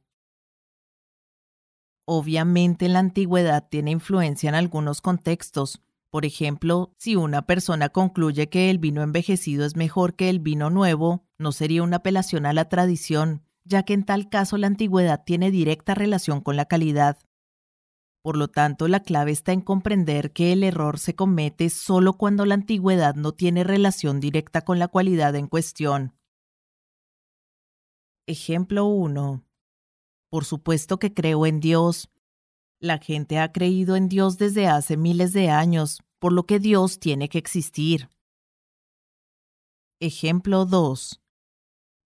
Obviamente 2.06 2.88
la 2.88 2.98
antigüedad 2.98 3.68
tiene 3.68 3.92
influencia 3.92 4.48
en 4.48 4.56
algunos 4.56 5.00
contextos. 5.00 5.80
Por 6.10 6.24
ejemplo, 6.24 6.92
si 6.96 7.14
una 7.14 7.42
persona 7.42 7.90
concluye 7.90 8.48
que 8.48 8.70
el 8.70 8.78
vino 8.78 9.02
envejecido 9.02 9.64
es 9.64 9.76
mejor 9.76 10.16
que 10.16 10.28
el 10.28 10.40
vino 10.40 10.70
nuevo, 10.70 11.24
no 11.38 11.52
sería 11.52 11.82
una 11.82 11.98
apelación 11.98 12.46
a 12.46 12.52
la 12.52 12.68
tradición, 12.68 13.42
ya 13.68 13.82
que 13.82 13.92
en 13.92 14.04
tal 14.04 14.28
caso 14.28 14.56
la 14.56 14.66
antigüedad 14.66 15.22
tiene 15.24 15.50
directa 15.50 15.94
relación 15.94 16.40
con 16.40 16.56
la 16.56 16.64
calidad. 16.64 17.18
Por 18.22 18.36
lo 18.36 18.48
tanto, 18.48 18.88
la 18.88 19.00
clave 19.00 19.30
está 19.30 19.52
en 19.52 19.60
comprender 19.60 20.32
que 20.32 20.52
el 20.52 20.64
error 20.64 20.98
se 20.98 21.14
comete 21.14 21.70
solo 21.70 22.14
cuando 22.14 22.44
la 22.44 22.54
antigüedad 22.54 23.14
no 23.14 23.32
tiene 23.32 23.64
relación 23.64 24.20
directa 24.20 24.62
con 24.62 24.78
la 24.78 24.88
cualidad 24.88 25.34
en 25.36 25.46
cuestión. 25.46 26.14
Ejemplo 28.26 28.86
1. 28.86 29.44
Por 30.30 30.44
supuesto 30.44 30.98
que 30.98 31.14
creo 31.14 31.46
en 31.46 31.60
Dios. 31.60 32.10
La 32.80 32.98
gente 32.98 33.38
ha 33.38 33.52
creído 33.52 33.96
en 33.96 34.08
Dios 34.08 34.36
desde 34.36 34.66
hace 34.66 34.96
miles 34.96 35.32
de 35.32 35.50
años, 35.50 36.02
por 36.18 36.32
lo 36.32 36.44
que 36.44 36.58
Dios 36.58 36.98
tiene 36.98 37.28
que 37.28 37.38
existir. 37.38 38.10
Ejemplo 40.00 40.64
2. 40.64 41.20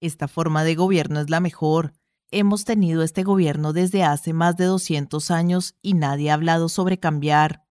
Esta 0.01 0.27
forma 0.27 0.63
de 0.63 0.73
gobierno 0.73 1.19
es 1.19 1.29
la 1.29 1.39
mejor. 1.39 1.93
Hemos 2.31 2.65
tenido 2.65 3.03
este 3.03 3.23
gobierno 3.23 3.71
desde 3.71 4.03
hace 4.03 4.33
más 4.33 4.57
de 4.57 4.65
200 4.65 5.29
años 5.29 5.75
y 5.81 5.93
nadie 5.93 6.31
ha 6.31 6.33
hablado 6.33 6.69
sobre 6.69 6.99
cambiar. 6.99 7.67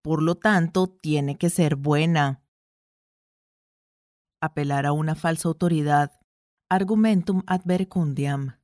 Por 0.00 0.22
lo 0.22 0.36
tanto, 0.36 0.86
tiene 0.86 1.38
que 1.38 1.50
ser 1.50 1.74
buena. 1.74 2.44
Apelar 4.40 4.86
a 4.86 4.92
una 4.92 5.16
falsa 5.16 5.48
autoridad. 5.48 6.12
Argumentum 6.68 7.42
ad 7.46 7.62
verecundiam. 7.64 8.58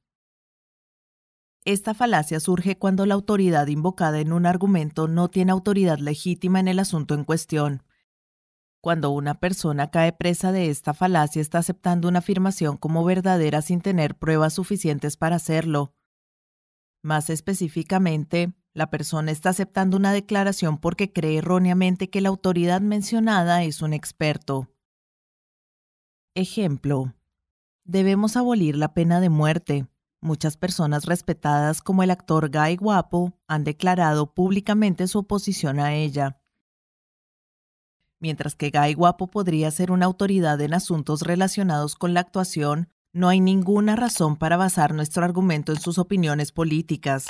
Esta 1.65 1.95
falacia 1.95 2.39
surge 2.39 2.79
cuando 2.79 3.05
la 3.05 3.15
autoridad 3.15 3.67
invocada 3.67 4.21
en 4.21 4.33
un 4.33 4.47
argumento 4.47 5.09
no 5.09 5.29
tiene 5.29 5.53
autoridad 5.53 5.99
legítima 5.99 6.61
en 6.61 6.69
el 6.69 6.79
asunto 6.79 7.15
en 7.15 7.25
cuestión. 7.25 7.83
Cuando 8.89 9.11
una 9.11 9.35
persona 9.35 9.91
cae 9.91 10.15
presa 10.15 10.51
de 10.51 10.71
esta 10.71 10.95
falacia 10.95 11.43
está 11.43 11.59
aceptando 11.59 12.09
una 12.09 12.21
afirmación 12.21 12.79
como 12.79 13.05
verdadera 13.05 13.61
sin 13.61 13.83
tener 13.83 14.17
pruebas 14.17 14.55
suficientes 14.55 15.19
para 15.19 15.37
hacerlo. 15.37 15.93
Más 17.03 17.29
específicamente, 17.29 18.55
la 18.73 18.89
persona 18.89 19.31
está 19.31 19.51
aceptando 19.51 19.99
una 19.99 20.15
declaración 20.15 20.79
porque 20.79 21.13
cree 21.13 21.37
erróneamente 21.37 22.09
que 22.09 22.23
la 22.23 22.31
autoridad 22.31 22.81
mencionada 22.81 23.63
es 23.63 23.83
un 23.83 23.93
experto. 23.93 24.71
Ejemplo. 26.35 27.13
Debemos 27.85 28.39
abolir 28.39 28.75
la 28.75 28.95
pena 28.95 29.21
de 29.21 29.29
muerte. 29.29 29.87
Muchas 30.23 30.57
personas 30.57 31.05
respetadas 31.05 31.83
como 31.83 32.05
el 32.05 32.11
actor 32.11 32.51
Guy 32.51 32.77
Guapo 32.77 33.35
han 33.49 33.65
declarado 33.65 34.33
públicamente 34.33 35.09
su 35.09 35.19
oposición 35.19 35.79
a 35.79 35.93
ella. 35.93 36.41
Mientras 38.21 38.57
que 38.57 38.71
Guy 38.71 38.95
Guapo 38.95 39.29
podría 39.29 39.71
ser 39.71 39.93
una 39.93 40.07
autoridad 40.07 40.61
en 40.61 40.75
asuntos 40.75 41.23
relacionados 41.23 41.95
con 41.95 42.15
la 42.15 42.21
actuación, 42.21 42.89
no 43.13 43.29
hay 43.29 43.41
ninguna 43.41 43.95
razón 43.95 44.37
para 44.37 44.57
basar 44.57 44.93
nuestro 44.93 45.25
argumento 45.25 45.73
en 45.73 45.81
sus 45.81 45.99
opiniones 45.99 46.51
políticas. 46.51 47.29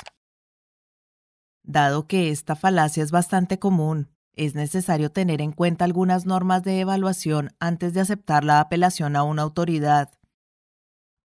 Dado 1.63 2.07
que 2.07 2.31
esta 2.31 2.55
falacia 2.55 3.03
es 3.03 3.11
bastante 3.11 3.59
común, 3.59 4.09
es 4.33 4.55
necesario 4.55 5.11
tener 5.11 5.41
en 5.41 5.51
cuenta 5.51 5.85
algunas 5.85 6.25
normas 6.25 6.63
de 6.63 6.79
evaluación 6.79 7.51
antes 7.59 7.93
de 7.93 8.01
aceptar 8.01 8.43
la 8.43 8.59
apelación 8.59 9.15
a 9.15 9.23
una 9.23 9.43
autoridad. 9.43 10.11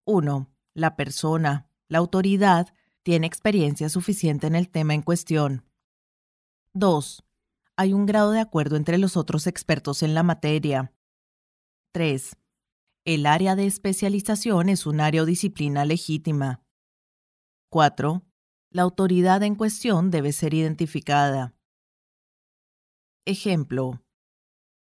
1. 0.05 0.47
La 0.75 0.95
persona, 0.95 1.67
la 1.87 1.97
autoridad, 1.97 2.73
tiene 3.01 3.25
experiencia 3.25 3.89
suficiente 3.89 4.45
en 4.47 4.55
el 4.55 4.69
tema 4.69 4.93
en 4.93 5.01
cuestión. 5.01 5.63
2 6.73 7.24
hay 7.77 7.93
un 7.93 8.05
grado 8.05 8.31
de 8.31 8.39
acuerdo 8.39 8.75
entre 8.75 8.97
los 8.97 9.17
otros 9.17 9.47
expertos 9.47 10.03
en 10.03 10.13
la 10.13 10.23
materia. 10.23 10.93
3. 11.91 12.37
El 13.05 13.25
área 13.25 13.55
de 13.55 13.65
especialización 13.65 14.69
es 14.69 14.85
un 14.85 14.99
área 14.99 15.23
o 15.23 15.25
disciplina 15.25 15.85
legítima. 15.85 16.63
4. 17.69 18.23
La 18.71 18.81
autoridad 18.83 19.43
en 19.43 19.55
cuestión 19.55 20.11
debe 20.11 20.31
ser 20.31 20.53
identificada. 20.53 21.53
Ejemplo. 23.25 24.01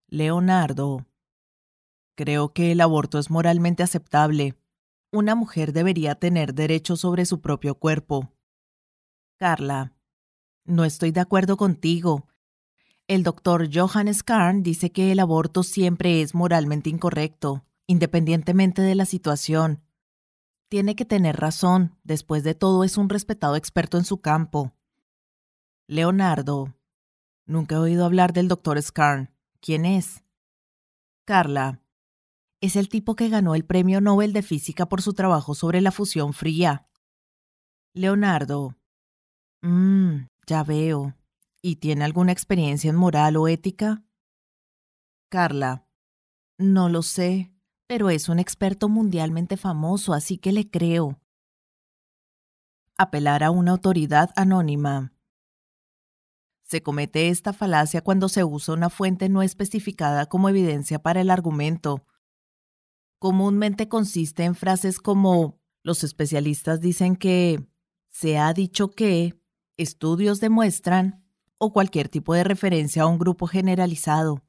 Leonardo. 0.07 1.05
Creo 2.15 2.53
que 2.53 2.71
el 2.71 2.81
aborto 2.81 3.19
es 3.19 3.29
moralmente 3.29 3.83
aceptable. 3.83 4.55
Una 5.11 5.35
mujer 5.35 5.73
debería 5.73 6.15
tener 6.15 6.53
derecho 6.53 6.95
sobre 6.95 7.25
su 7.25 7.41
propio 7.41 7.75
cuerpo. 7.75 8.33
Carla. 9.37 9.93
No 10.65 10.85
estoy 10.85 11.11
de 11.11 11.21
acuerdo 11.21 11.57
contigo. 11.57 12.28
El 13.09 13.23
doctor 13.23 13.69
Johannes 13.73 14.21
Kahn 14.21 14.61
dice 14.61 14.91
que 14.91 15.11
el 15.11 15.19
aborto 15.19 15.63
siempre 15.63 16.21
es 16.21 16.35
moralmente 16.35 16.91
incorrecto, 16.91 17.65
independientemente 17.87 18.83
de 18.83 18.93
la 18.93 19.05
situación. 19.05 19.81
Tiene 20.69 20.95
que 20.95 21.05
tener 21.05 21.37
razón, 21.37 21.97
después 22.03 22.43
de 22.43 22.53
todo 22.53 22.83
es 22.83 22.97
un 22.97 23.09
respetado 23.09 23.55
experto 23.55 23.97
en 23.97 24.05
su 24.05 24.21
campo. 24.21 24.75
Leonardo. 25.87 26.75
Nunca 27.47 27.77
he 27.77 27.77
oído 27.79 28.05
hablar 28.05 28.31
del 28.31 28.47
doctor 28.47 28.79
Scarn. 28.79 29.31
¿Quién 29.59 29.87
es? 29.87 30.23
Carla. 31.25 31.81
Es 32.61 32.75
el 32.75 32.89
tipo 32.89 33.15
que 33.15 33.29
ganó 33.29 33.55
el 33.55 33.65
Premio 33.65 34.01
Nobel 34.01 34.33
de 34.33 34.43
Física 34.43 34.87
por 34.87 35.01
su 35.01 35.13
trabajo 35.13 35.55
sobre 35.55 35.81
la 35.81 35.91
fusión 35.91 36.31
fría. 36.31 36.87
Leonardo. 37.95 38.75
Mmm, 39.63 40.27
ya 40.45 40.63
veo. 40.63 41.15
¿Y 41.61 41.77
tiene 41.77 42.05
alguna 42.05 42.31
experiencia 42.31 42.89
en 42.89 42.95
moral 42.95 43.35
o 43.35 43.47
ética? 43.47 44.03
Carla. 45.29 45.85
No 46.57 46.89
lo 46.89 47.01
sé, 47.01 47.53
pero 47.87 48.09
es 48.09 48.29
un 48.29 48.39
experto 48.39 48.87
mundialmente 48.87 49.57
famoso, 49.57 50.13
así 50.13 50.37
que 50.37 50.51
le 50.51 50.69
creo. 50.69 51.19
Apelar 52.97 53.43
a 53.43 53.51
una 53.51 53.71
autoridad 53.71 54.31
anónima. 54.35 55.13
Se 56.63 56.83
comete 56.83 57.29
esta 57.29 57.51
falacia 57.51 58.01
cuando 58.01 58.29
se 58.29 58.43
usa 58.43 58.75
una 58.75 58.89
fuente 58.89 59.27
no 59.27 59.41
especificada 59.41 60.27
como 60.27 60.49
evidencia 60.49 60.99
para 60.99 61.21
el 61.21 61.29
argumento. 61.29 62.05
Comúnmente 63.17 63.89
consiste 63.89 64.43
en 64.43 64.55
frases 64.55 64.99
como 64.99 65.59
los 65.83 66.03
especialistas 66.03 66.79
dicen 66.79 67.15
que, 67.15 67.65
se 68.09 68.37
ha 68.37 68.53
dicho 68.53 68.91
que, 68.91 69.41
estudios 69.77 70.39
demuestran, 70.39 71.25
o 71.59 71.71
cualquier 71.71 72.09
tipo 72.09 72.33
de 72.33 72.43
referencia 72.43 73.03
a 73.03 73.07
un 73.07 73.19
grupo 73.19 73.45
generalizado. 73.45 74.41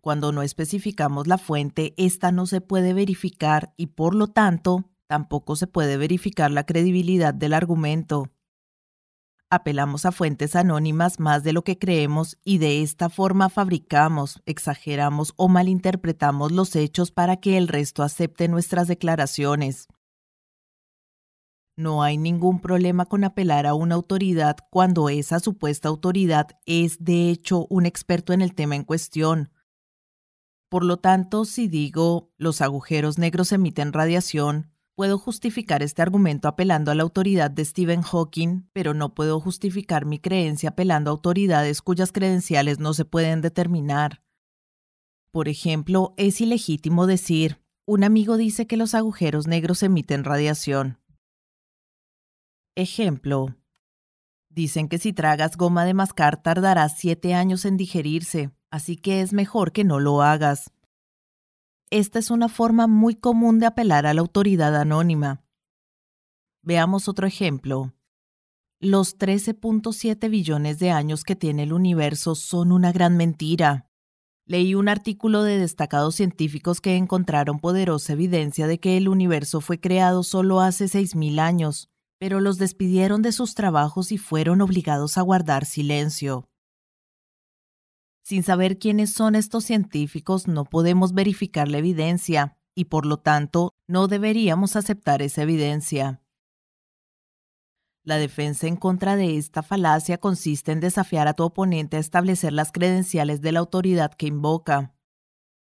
Cuando 0.00 0.30
no 0.30 0.42
especificamos 0.42 1.26
la 1.26 1.38
fuente, 1.38 1.94
esta 1.96 2.30
no 2.30 2.46
se 2.46 2.60
puede 2.60 2.94
verificar 2.94 3.74
y 3.76 3.88
por 3.88 4.14
lo 4.14 4.28
tanto 4.28 4.84
tampoco 5.08 5.56
se 5.56 5.66
puede 5.66 5.96
verificar 5.96 6.52
la 6.52 6.64
credibilidad 6.64 7.34
del 7.34 7.54
argumento 7.54 8.30
apelamos 9.52 10.06
a 10.06 10.12
fuentes 10.12 10.56
anónimas 10.56 11.20
más 11.20 11.44
de 11.44 11.52
lo 11.52 11.62
que 11.62 11.78
creemos 11.78 12.38
y 12.42 12.56
de 12.56 12.80
esta 12.80 13.10
forma 13.10 13.50
fabricamos, 13.50 14.40
exageramos 14.46 15.34
o 15.36 15.46
malinterpretamos 15.46 16.52
los 16.52 16.74
hechos 16.74 17.10
para 17.10 17.36
que 17.36 17.58
el 17.58 17.68
resto 17.68 18.02
acepte 18.02 18.48
nuestras 18.48 18.88
declaraciones. 18.88 19.88
No 21.76 22.02
hay 22.02 22.18
ningún 22.18 22.60
problema 22.60 23.06
con 23.06 23.24
apelar 23.24 23.66
a 23.66 23.74
una 23.74 23.94
autoridad 23.94 24.56
cuando 24.70 25.08
esa 25.08 25.40
supuesta 25.40 25.88
autoridad 25.88 26.48
es 26.66 27.02
de 27.02 27.30
hecho 27.30 27.66
un 27.70 27.86
experto 27.86 28.32
en 28.32 28.42
el 28.42 28.54
tema 28.54 28.76
en 28.76 28.84
cuestión. 28.84 29.50
Por 30.68 30.84
lo 30.84 30.98
tanto, 30.98 31.44
si 31.44 31.68
digo 31.68 32.30
los 32.36 32.60
agujeros 32.60 33.18
negros 33.18 33.52
emiten 33.52 33.92
radiación, 33.92 34.72
Puedo 34.94 35.18
justificar 35.18 35.82
este 35.82 36.02
argumento 36.02 36.48
apelando 36.48 36.90
a 36.90 36.94
la 36.94 37.02
autoridad 37.02 37.50
de 37.50 37.64
Stephen 37.64 38.02
Hawking, 38.02 38.68
pero 38.74 38.92
no 38.92 39.14
puedo 39.14 39.40
justificar 39.40 40.04
mi 40.04 40.18
creencia 40.18 40.70
apelando 40.70 41.10
a 41.10 41.12
autoridades 41.12 41.80
cuyas 41.80 42.12
credenciales 42.12 42.78
no 42.78 42.92
se 42.92 43.06
pueden 43.06 43.40
determinar. 43.40 44.22
Por 45.32 45.48
ejemplo, 45.48 46.12
es 46.18 46.42
ilegítimo 46.42 47.06
decir, 47.06 47.58
un 47.86 48.04
amigo 48.04 48.36
dice 48.36 48.66
que 48.66 48.76
los 48.76 48.94
agujeros 48.94 49.46
negros 49.46 49.82
emiten 49.82 50.24
radiación. 50.24 50.98
Ejemplo. 52.74 53.54
Dicen 54.48 54.88
que 54.88 54.96
si 54.96 55.12
tragas 55.12 55.58
goma 55.58 55.84
de 55.84 55.92
mascar 55.92 56.42
tardarás 56.42 56.96
siete 56.96 57.34
años 57.34 57.66
en 57.66 57.76
digerirse, 57.76 58.50
así 58.70 58.96
que 58.96 59.20
es 59.20 59.34
mejor 59.34 59.72
que 59.72 59.84
no 59.84 60.00
lo 60.00 60.22
hagas. 60.22 60.72
Esta 61.90 62.18
es 62.18 62.30
una 62.30 62.48
forma 62.48 62.86
muy 62.86 63.14
común 63.14 63.58
de 63.58 63.66
apelar 63.66 64.06
a 64.06 64.14
la 64.14 64.22
autoridad 64.22 64.74
anónima. 64.74 65.44
Veamos 66.62 67.08
otro 67.08 67.26
ejemplo. 67.26 67.92
Los 68.80 69.18
13.7 69.18 70.30
billones 70.30 70.78
de 70.78 70.90
años 70.90 71.24
que 71.24 71.36
tiene 71.36 71.64
el 71.64 71.74
universo 71.74 72.34
son 72.34 72.72
una 72.72 72.90
gran 72.90 73.18
mentira. 73.18 73.90
Leí 74.46 74.74
un 74.74 74.88
artículo 74.88 75.42
de 75.42 75.58
destacados 75.58 76.14
científicos 76.14 76.80
que 76.80 76.96
encontraron 76.96 77.60
poderosa 77.60 78.14
evidencia 78.14 78.66
de 78.66 78.80
que 78.80 78.96
el 78.96 79.08
universo 79.08 79.60
fue 79.60 79.78
creado 79.78 80.22
solo 80.22 80.60
hace 80.60 80.86
6.000 80.86 81.38
años, 81.38 81.91
pero 82.22 82.38
los 82.38 82.56
despidieron 82.56 83.20
de 83.20 83.32
sus 83.32 83.56
trabajos 83.56 84.12
y 84.12 84.16
fueron 84.16 84.60
obligados 84.60 85.18
a 85.18 85.22
guardar 85.22 85.64
silencio. 85.64 86.48
Sin 88.22 88.44
saber 88.44 88.78
quiénes 88.78 89.12
son 89.12 89.34
estos 89.34 89.64
científicos 89.64 90.46
no 90.46 90.64
podemos 90.64 91.14
verificar 91.14 91.66
la 91.66 91.78
evidencia 91.78 92.56
y 92.76 92.84
por 92.84 93.06
lo 93.06 93.16
tanto 93.16 93.74
no 93.88 94.06
deberíamos 94.06 94.76
aceptar 94.76 95.20
esa 95.20 95.42
evidencia. 95.42 96.22
La 98.04 98.18
defensa 98.18 98.68
en 98.68 98.76
contra 98.76 99.16
de 99.16 99.36
esta 99.36 99.64
falacia 99.64 100.16
consiste 100.16 100.70
en 100.70 100.78
desafiar 100.78 101.26
a 101.26 101.34
tu 101.34 101.42
oponente 101.42 101.96
a 101.96 102.00
establecer 102.00 102.52
las 102.52 102.70
credenciales 102.70 103.40
de 103.40 103.50
la 103.50 103.58
autoridad 103.58 104.14
que 104.14 104.28
invoca. 104.28 104.94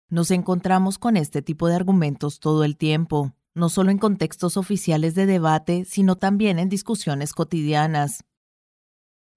Nos 0.09 0.33
encontramos 0.33 0.99
con 0.99 1.17
este 1.17 1.41
tipo 1.41 1.69
de 1.69 1.77
argumentos 1.77 2.41
todo 2.41 2.65
el 2.65 2.77
tiempo, 2.77 3.33
no 3.55 3.69
solo 3.69 3.91
en 3.91 3.99
contextos 3.99 4.57
oficiales 4.57 5.15
de 5.15 5.27
debate, 5.27 5.85
sino 5.85 6.17
también 6.17 6.59
en 6.59 6.69
discusiones 6.69 7.33
cotidianas. 7.33 8.25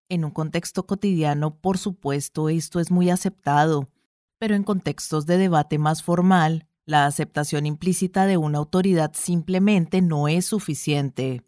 En 0.10 0.24
un 0.24 0.32
contexto 0.32 0.86
cotidiano, 0.86 1.60
por 1.60 1.78
supuesto, 1.78 2.50
esto 2.50 2.80
es 2.80 2.92
muy 2.92 3.10
aceptado, 3.10 3.90
pero 4.38 4.56
en 4.56 4.64
contextos 4.64 5.26
de 5.26 5.38
debate 5.38 5.80
más 5.80 6.04
formal, 6.04 6.68
la 6.86 7.08
aceptación 7.08 7.66
implícita 7.66 8.28
de 8.28 8.38
una 8.38 8.60
autoridad 8.60 9.12
simplemente 9.16 10.02
no 10.02 10.28
es 10.28 10.46
suficiente. 10.46 11.44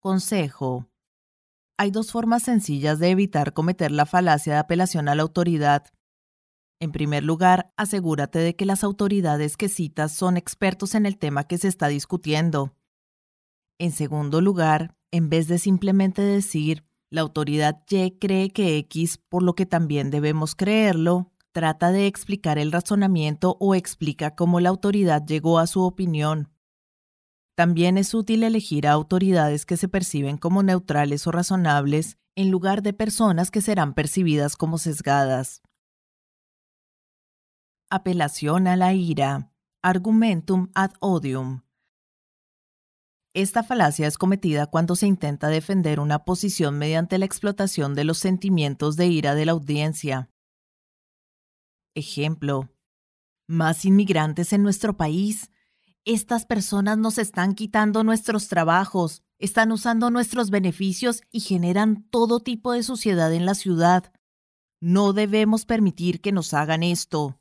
Consejo. 0.00 0.88
Hay 1.76 1.90
dos 1.90 2.10
formas 2.10 2.42
sencillas 2.42 2.98
de 2.98 3.10
evitar 3.10 3.52
cometer 3.52 3.92
la 3.92 4.06
falacia 4.06 4.54
de 4.54 4.58
apelación 4.58 5.08
a 5.08 5.14
la 5.14 5.22
autoridad. 5.22 5.86
En 6.80 6.92
primer 6.92 7.22
lugar, 7.24 7.72
asegúrate 7.76 8.38
de 8.38 8.56
que 8.56 8.64
las 8.64 8.82
autoridades 8.84 9.58
que 9.58 9.68
citas 9.68 10.12
son 10.12 10.38
expertos 10.38 10.94
en 10.94 11.04
el 11.04 11.18
tema 11.18 11.44
que 11.44 11.58
se 11.58 11.68
está 11.68 11.88
discutiendo. 11.88 12.74
En 13.78 13.92
segundo 13.92 14.40
lugar, 14.40 14.96
en 15.10 15.28
vez 15.28 15.46
de 15.46 15.58
simplemente 15.58 16.22
decir, 16.22 16.84
la 17.10 17.20
autoridad 17.20 17.82
Y 17.90 18.18
cree 18.18 18.50
que 18.50 18.78
X, 18.78 19.18
por 19.18 19.42
lo 19.42 19.54
que 19.54 19.66
también 19.66 20.10
debemos 20.10 20.54
creerlo, 20.54 21.32
trata 21.52 21.90
de 21.90 22.06
explicar 22.06 22.58
el 22.58 22.72
razonamiento 22.72 23.56
o 23.60 23.74
explica 23.74 24.34
cómo 24.34 24.60
la 24.60 24.70
autoridad 24.70 25.22
llegó 25.26 25.58
a 25.58 25.66
su 25.66 25.82
opinión. 25.82 26.50
También 27.56 27.98
es 27.98 28.14
útil 28.14 28.42
elegir 28.42 28.86
a 28.86 28.92
autoridades 28.92 29.66
que 29.66 29.76
se 29.76 29.88
perciben 29.88 30.38
como 30.38 30.62
neutrales 30.62 31.26
o 31.26 31.30
razonables 31.32 32.16
en 32.36 32.50
lugar 32.50 32.82
de 32.82 32.94
personas 32.94 33.50
que 33.50 33.60
serán 33.60 33.92
percibidas 33.92 34.56
como 34.56 34.78
sesgadas. 34.78 35.60
Apelación 37.92 38.68
a 38.68 38.76
la 38.76 38.94
ira. 38.94 39.50
Argumentum 39.82 40.70
ad 40.76 40.92
odium. 41.00 41.62
Esta 43.34 43.64
falacia 43.64 44.06
es 44.06 44.16
cometida 44.16 44.68
cuando 44.68 44.94
se 44.94 45.08
intenta 45.08 45.48
defender 45.48 45.98
una 45.98 46.20
posición 46.20 46.78
mediante 46.78 47.18
la 47.18 47.24
explotación 47.24 47.96
de 47.96 48.04
los 48.04 48.18
sentimientos 48.18 48.94
de 48.94 49.08
ira 49.08 49.34
de 49.34 49.44
la 49.44 49.52
audiencia. 49.52 50.30
Ejemplo. 51.96 52.70
Más 53.48 53.84
inmigrantes 53.84 54.52
en 54.52 54.62
nuestro 54.62 54.96
país. 54.96 55.50
Estas 56.04 56.46
personas 56.46 56.96
nos 56.96 57.18
están 57.18 57.56
quitando 57.56 58.04
nuestros 58.04 58.46
trabajos, 58.46 59.24
están 59.40 59.72
usando 59.72 60.12
nuestros 60.12 60.50
beneficios 60.50 61.22
y 61.32 61.40
generan 61.40 62.04
todo 62.08 62.38
tipo 62.38 62.70
de 62.70 62.84
suciedad 62.84 63.34
en 63.34 63.46
la 63.46 63.56
ciudad. 63.56 64.12
No 64.80 65.12
debemos 65.12 65.66
permitir 65.66 66.20
que 66.20 66.30
nos 66.30 66.54
hagan 66.54 66.84
esto. 66.84 67.39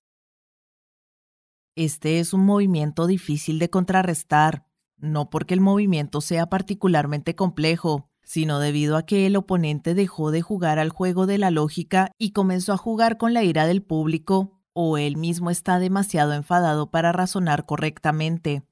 Este 1.79 2.19
es 2.19 2.33
un 2.33 2.43
movimiento 2.45 3.07
difícil 3.07 3.57
de 3.57 3.69
contrarrestar 3.69 4.65
no 4.97 5.29
porque 5.29 5.53
el 5.53 5.61
movimiento 5.61 6.19
sea 6.19 6.47
particularmente 6.47 7.35
complejo, 7.35 8.09
sino 8.21 8.59
debido 8.59 8.97
a 8.97 9.05
que 9.05 9.25
el 9.25 9.37
oponente 9.37 9.93
dejó 9.93 10.31
de 10.31 10.41
jugar 10.41 10.77
al 10.77 10.89
juego 10.89 11.25
de 11.25 11.37
la 11.37 11.51
lógica 11.51 12.11
y 12.17 12.31
comenzó 12.31 12.73
a 12.73 12.77
jugar 12.77 13.15
con 13.17 13.33
la 13.33 13.45
ira 13.45 13.65
del 13.65 13.81
público, 13.81 14.59
o 14.73 14.97
él 14.97 15.15
mismo 15.15 15.51
está 15.51 15.79
demasiado 15.79 16.33
enfadado 16.33 16.91
para 16.91 17.13
razonar 17.13 17.65
correctamente. 17.65 18.63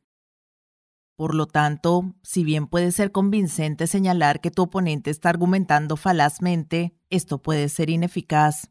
Por 1.15 1.33
lo 1.33 1.47
tanto, 1.47 2.13
si 2.23 2.43
bien 2.43 2.67
puede 2.67 2.91
ser 2.91 3.13
convincente 3.13 3.87
señalar 3.87 4.41
que 4.41 4.51
tu 4.51 4.63
oponente 4.63 5.11
está 5.11 5.29
argumentando 5.29 5.95
falazmente, 5.95 6.93
esto 7.09 7.41
puede 7.41 7.69
ser 7.69 7.89
ineficaz. 7.89 8.69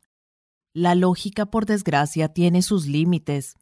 La 0.75 0.95
lógica, 0.95 1.47
por 1.47 1.65
desgracia, 1.65 2.29
tiene 2.35 2.61
sus 2.61 2.87
límites, 2.87 3.57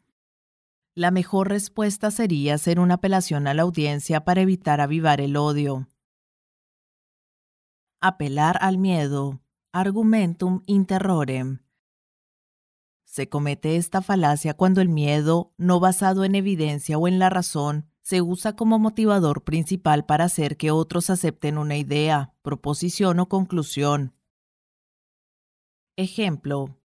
la 0.95 1.11
mejor 1.11 1.49
respuesta 1.49 2.09
sería 2.09 2.55
hacer 2.55 2.79
una 2.79 2.95
apelación 2.95 3.47
a 3.47 3.53
la 3.53 3.63
audiencia 3.63 4.23
para 4.23 4.41
evitar 4.41 4.79
avivar 4.79 5.19
el 5.19 5.35
odio. 5.35 5.89
Apelar 7.99 8.57
al 8.61 8.77
miedo. 8.77 9.41
Argumentum 9.73 10.61
interrorem. 10.67 11.59
Se 13.03 13.27
comete 13.27 13.75
esta 13.75 14.01
falacia 14.01 14.53
cuando 14.53 14.79
el 14.79 14.87
miedo, 14.87 15.53
no 15.57 15.81
basado 15.81 16.23
en 16.23 16.35
evidencia 16.35 16.97
o 16.97 17.09
en 17.09 17.19
la 17.19 17.29
razón, 17.29 17.89
se 18.01 18.21
usa 18.21 18.55
como 18.55 18.79
motivador 18.79 19.43
principal 19.43 20.05
para 20.05 20.25
hacer 20.25 20.55
que 20.55 20.71
otros 20.71 21.09
acepten 21.09 21.57
una 21.57 21.75
idea, 21.75 22.33
proposición 22.41 23.19
o 23.19 23.27
conclusión. 23.27 24.13
Ejemplo, 25.97 26.77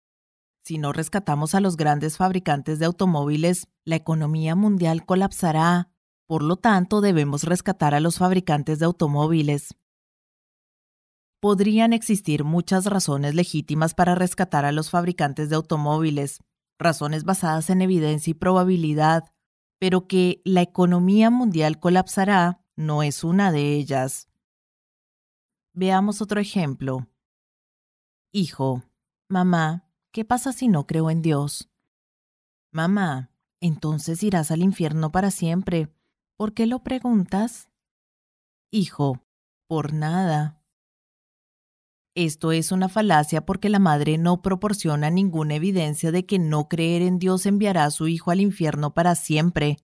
si 0.68 0.76
no 0.76 0.92
rescatamos 0.92 1.54
a 1.54 1.61
los 1.61 1.78
grandes 1.78 2.18
fabricantes 2.18 2.78
de 2.78 2.85
automóviles, 2.85 3.68
la 3.87 3.96
economía 3.96 4.54
mundial 4.54 5.07
colapsará. 5.07 5.88
Por 6.26 6.42
lo 6.42 6.57
tanto, 6.57 7.00
debemos 7.00 7.44
rescatar 7.44 7.94
a 7.94 8.00
los 8.00 8.18
fabricantes 8.18 8.78
de 8.78 8.85
automóviles. 8.85 9.74
Podrían 11.40 11.94
existir 11.94 12.44
muchas 12.44 12.85
razones 12.85 13.35
legítimas 13.35 13.94
para 13.94 14.14
rescatar 14.14 14.66
a 14.66 14.72
los 14.72 14.90
fabricantes 14.90 15.48
de 15.48 15.57
automóviles, 15.57 16.40
razones 16.78 17.24
basadas 17.24 17.70
en 17.70 17.81
evidencia 17.81 18.33
y 18.33 18.35
probabilidad, 18.35 19.24
pero 19.78 20.07
que 20.07 20.42
la 20.44 20.61
economía 20.61 21.31
mundial 21.31 21.81
colapsará 21.81 22.61
no 22.76 23.02
es 23.02 23.24
una 23.24 23.52
de 23.52 23.72
ellas. 23.72 24.28
Veamos 25.72 26.20
otro 26.20 26.42
ejemplo. 26.42 27.09
Hijo, 28.33 28.83
mamá, 29.31 29.88
¿qué 30.12 30.25
pasa 30.25 30.53
si 30.53 30.68
no 30.68 30.87
creo 30.87 31.11
en 31.11 31.23
Dios? 31.23 31.71
Mamá, 32.71 33.31
entonces 33.61 34.23
irás 34.23 34.51
al 34.51 34.62
infierno 34.62 35.11
para 35.11 35.31
siempre. 35.31 35.92
¿Por 36.37 36.55
qué 36.55 36.66
lo 36.66 36.83
preguntas? 36.83 37.68
Hijo, 38.71 39.25
por 39.66 39.92
nada. 39.92 40.62
Esto 42.14 42.53
es 42.53 42.73
una 42.73 42.88
falacia 42.88 43.47
porque 43.47 43.68
la 43.68 43.79
madre 43.79 44.18
no 44.18 44.42
proporciona 44.42 45.09
ninguna 45.09 45.55
evidencia 45.55 46.11
de 46.11 46.27
que 46.27 46.38
no 46.38 46.68
creer 46.68 47.03
en 47.03 47.18
Dios 47.18 47.47
enviará 47.47 47.85
a 47.85 47.90
su 47.90 48.09
hijo 48.09 48.31
al 48.31 48.40
infierno 48.40 48.92
para 48.92 49.14
siempre. 49.14 49.79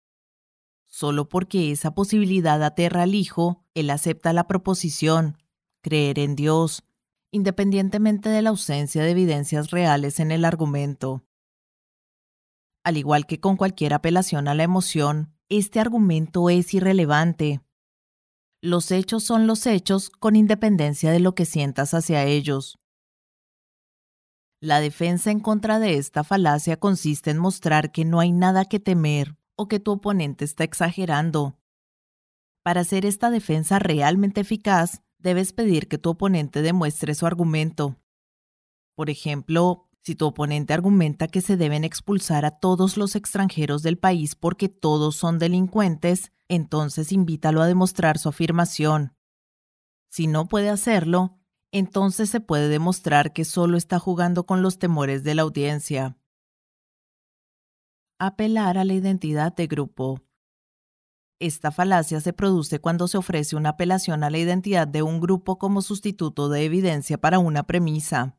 Solo 0.87 1.29
porque 1.29 1.71
esa 1.71 1.95
posibilidad 1.95 2.63
aterra 2.63 3.03
al 3.03 3.15
hijo, 3.15 3.65
él 3.75 3.91
acepta 3.91 4.33
la 4.33 4.47
proposición, 4.47 5.39
creer 5.81 6.19
en 6.19 6.35
Dios, 6.35 6.85
independientemente 7.35 8.29
de 8.29 8.43
la 8.43 8.51
ausencia 8.51 9.03
de 9.03 9.11
evidencias 9.11 9.73
reales 9.73 10.21
en 10.21 10.31
el 10.31 10.45
argumento. 10.45 11.25
Al 12.85 12.97
igual 12.97 13.27
que 13.27 13.41
con 13.41 13.57
cualquier 13.57 13.93
apelación 13.93 14.47
a 14.47 14.55
la 14.55 14.63
emoción, 14.63 15.35
este 15.49 15.81
argumento 15.81 16.49
es 16.49 16.73
irrelevante. 16.75 17.61
Los 18.63 18.93
hechos 18.93 19.25
son 19.25 19.49
los 19.49 19.67
hechos 19.67 20.11
con 20.11 20.37
independencia 20.37 21.11
de 21.11 21.19
lo 21.19 21.35
que 21.35 21.45
sientas 21.45 21.93
hacia 21.93 22.23
ellos. 22.23 22.79
La 24.61 24.79
defensa 24.79 25.33
en 25.33 25.41
contra 25.41 25.81
de 25.81 25.97
esta 25.97 26.23
falacia 26.23 26.79
consiste 26.79 27.33
en 27.33 27.39
mostrar 27.39 27.91
que 27.91 28.05
no 28.05 28.21
hay 28.21 28.31
nada 28.31 28.65
que 28.65 28.79
temer 28.79 29.37
o 29.57 29.67
que 29.67 29.81
tu 29.81 29.91
oponente 29.91 30.45
está 30.45 30.63
exagerando. 30.63 31.59
Para 32.63 32.83
hacer 32.83 33.05
esta 33.05 33.31
defensa 33.31 33.81
realmente 33.81 34.43
eficaz, 34.43 35.03
debes 35.25 35.53
pedir 35.53 35.89
que 35.89 35.99
tu 35.99 36.11
oponente 36.11 36.63
demuestre 36.63 37.15
su 37.15 37.27
argumento. 37.27 37.97
Por 38.95 39.11
ejemplo, 39.11 39.89
si 40.03 40.15
tu 40.15 40.27
oponente 40.27 40.75
argumenta 40.75 41.27
que 41.27 41.41
se 41.41 41.57
deben 41.57 41.83
expulsar 41.83 42.45
a 42.45 42.53
todos 42.53 42.97
los 42.97 43.17
extranjeros 43.17 43.83
del 43.83 43.99
país 43.99 44.37
porque 44.37 44.69
todos 44.69 45.17
son 45.17 45.39
delincuentes, 45.39 46.31
entonces 46.49 47.11
invítalo 47.11 47.63
a 47.63 47.67
demostrar 47.67 48.19
su 48.19 48.29
afirmación. 48.29 49.17
Si 50.11 50.27
no 50.27 50.47
puede 50.47 50.69
hacerlo, 50.69 51.41
entonces 51.73 52.29
se 52.29 52.41
puede 52.41 52.69
demostrar 52.69 53.33
que 53.33 53.47
solo 53.47 53.79
está 53.79 53.99
jugando 53.99 54.45
con 54.45 54.63
los 54.63 54.79
temores 54.79 55.25
de 55.25 55.35
la 55.35 55.43
audiencia. 55.43 56.19
Apelar 58.19 58.77
a 58.77 58.85
la 58.85 58.93
identidad 58.93 59.57
de 59.57 59.67
grupo. 59.67 60.24
Esta 61.45 61.71
falacia 61.71 62.23
se 62.23 62.33
produce 62.33 62.79
cuando 62.79 63.07
se 63.07 63.19
ofrece 63.19 63.55
una 63.55 63.69
apelación 63.69 64.25
a 64.25 64.31
la 64.31 64.39
identidad 64.39 64.89
de 64.89 65.03
un 65.03 65.21
grupo 65.21 65.59
como 65.59 65.83
sustituto 65.83 66.49
de 66.49 66.65
evidencia 66.65 67.19
para 67.19 67.39
una 67.39 67.65
premisa. 67.65 68.39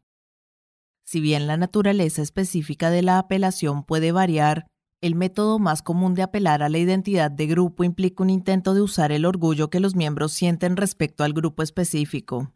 Si 1.04 1.20
bien 1.20 1.46
la 1.46 1.56
naturaleza 1.56 2.24
específica 2.24 2.90
de 2.90 3.04
la 3.04 3.20
apelación 3.20 3.84
puede 3.84 4.12
variar, 4.12 4.66
el 5.02 5.14
método 5.14 5.60
más 5.60 5.84
común 5.84 6.16
de 6.16 6.24
apelar 6.24 6.64
a 6.64 6.70
la 6.70 6.80
identidad 6.80 7.30
de 7.30 7.46
grupo 7.46 7.84
implica 7.84 8.24
un 8.24 8.32
intento 8.32 8.74
de 8.74 8.82
usar 8.82 9.12
el 9.12 9.26
orgullo 9.26 9.70
que 9.70 9.80
los 9.80 9.96
miembros 9.96 10.32
sienten 10.32 10.76
respecto 10.76 11.24
al 11.24 11.34
grupo 11.34 11.62
específico. 11.62 12.54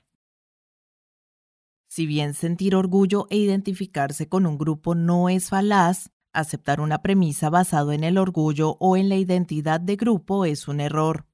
Si 1.89 2.07
bien 2.07 2.33
sentir 2.33 2.75
orgullo 2.75 3.27
e 3.29 3.37
identificarse 3.37 4.27
con 4.27 4.47
un 4.47 4.57
grupo 4.57 4.95
no 4.95 5.29
es 5.29 5.49
falaz, 5.49 6.09
aceptar 6.33 6.81
una 6.81 7.01
premisa 7.01 7.49
basado 7.49 7.91
en 7.91 8.03
el 8.03 8.17
orgullo 8.17 8.77
o 8.79 8.97
en 8.97 9.09
la 9.09 9.15
identidad 9.15 9.79
de 9.79 9.95
grupo 9.95 10.45
es 10.45 10.67
un 10.67 10.79
error. 10.79 11.25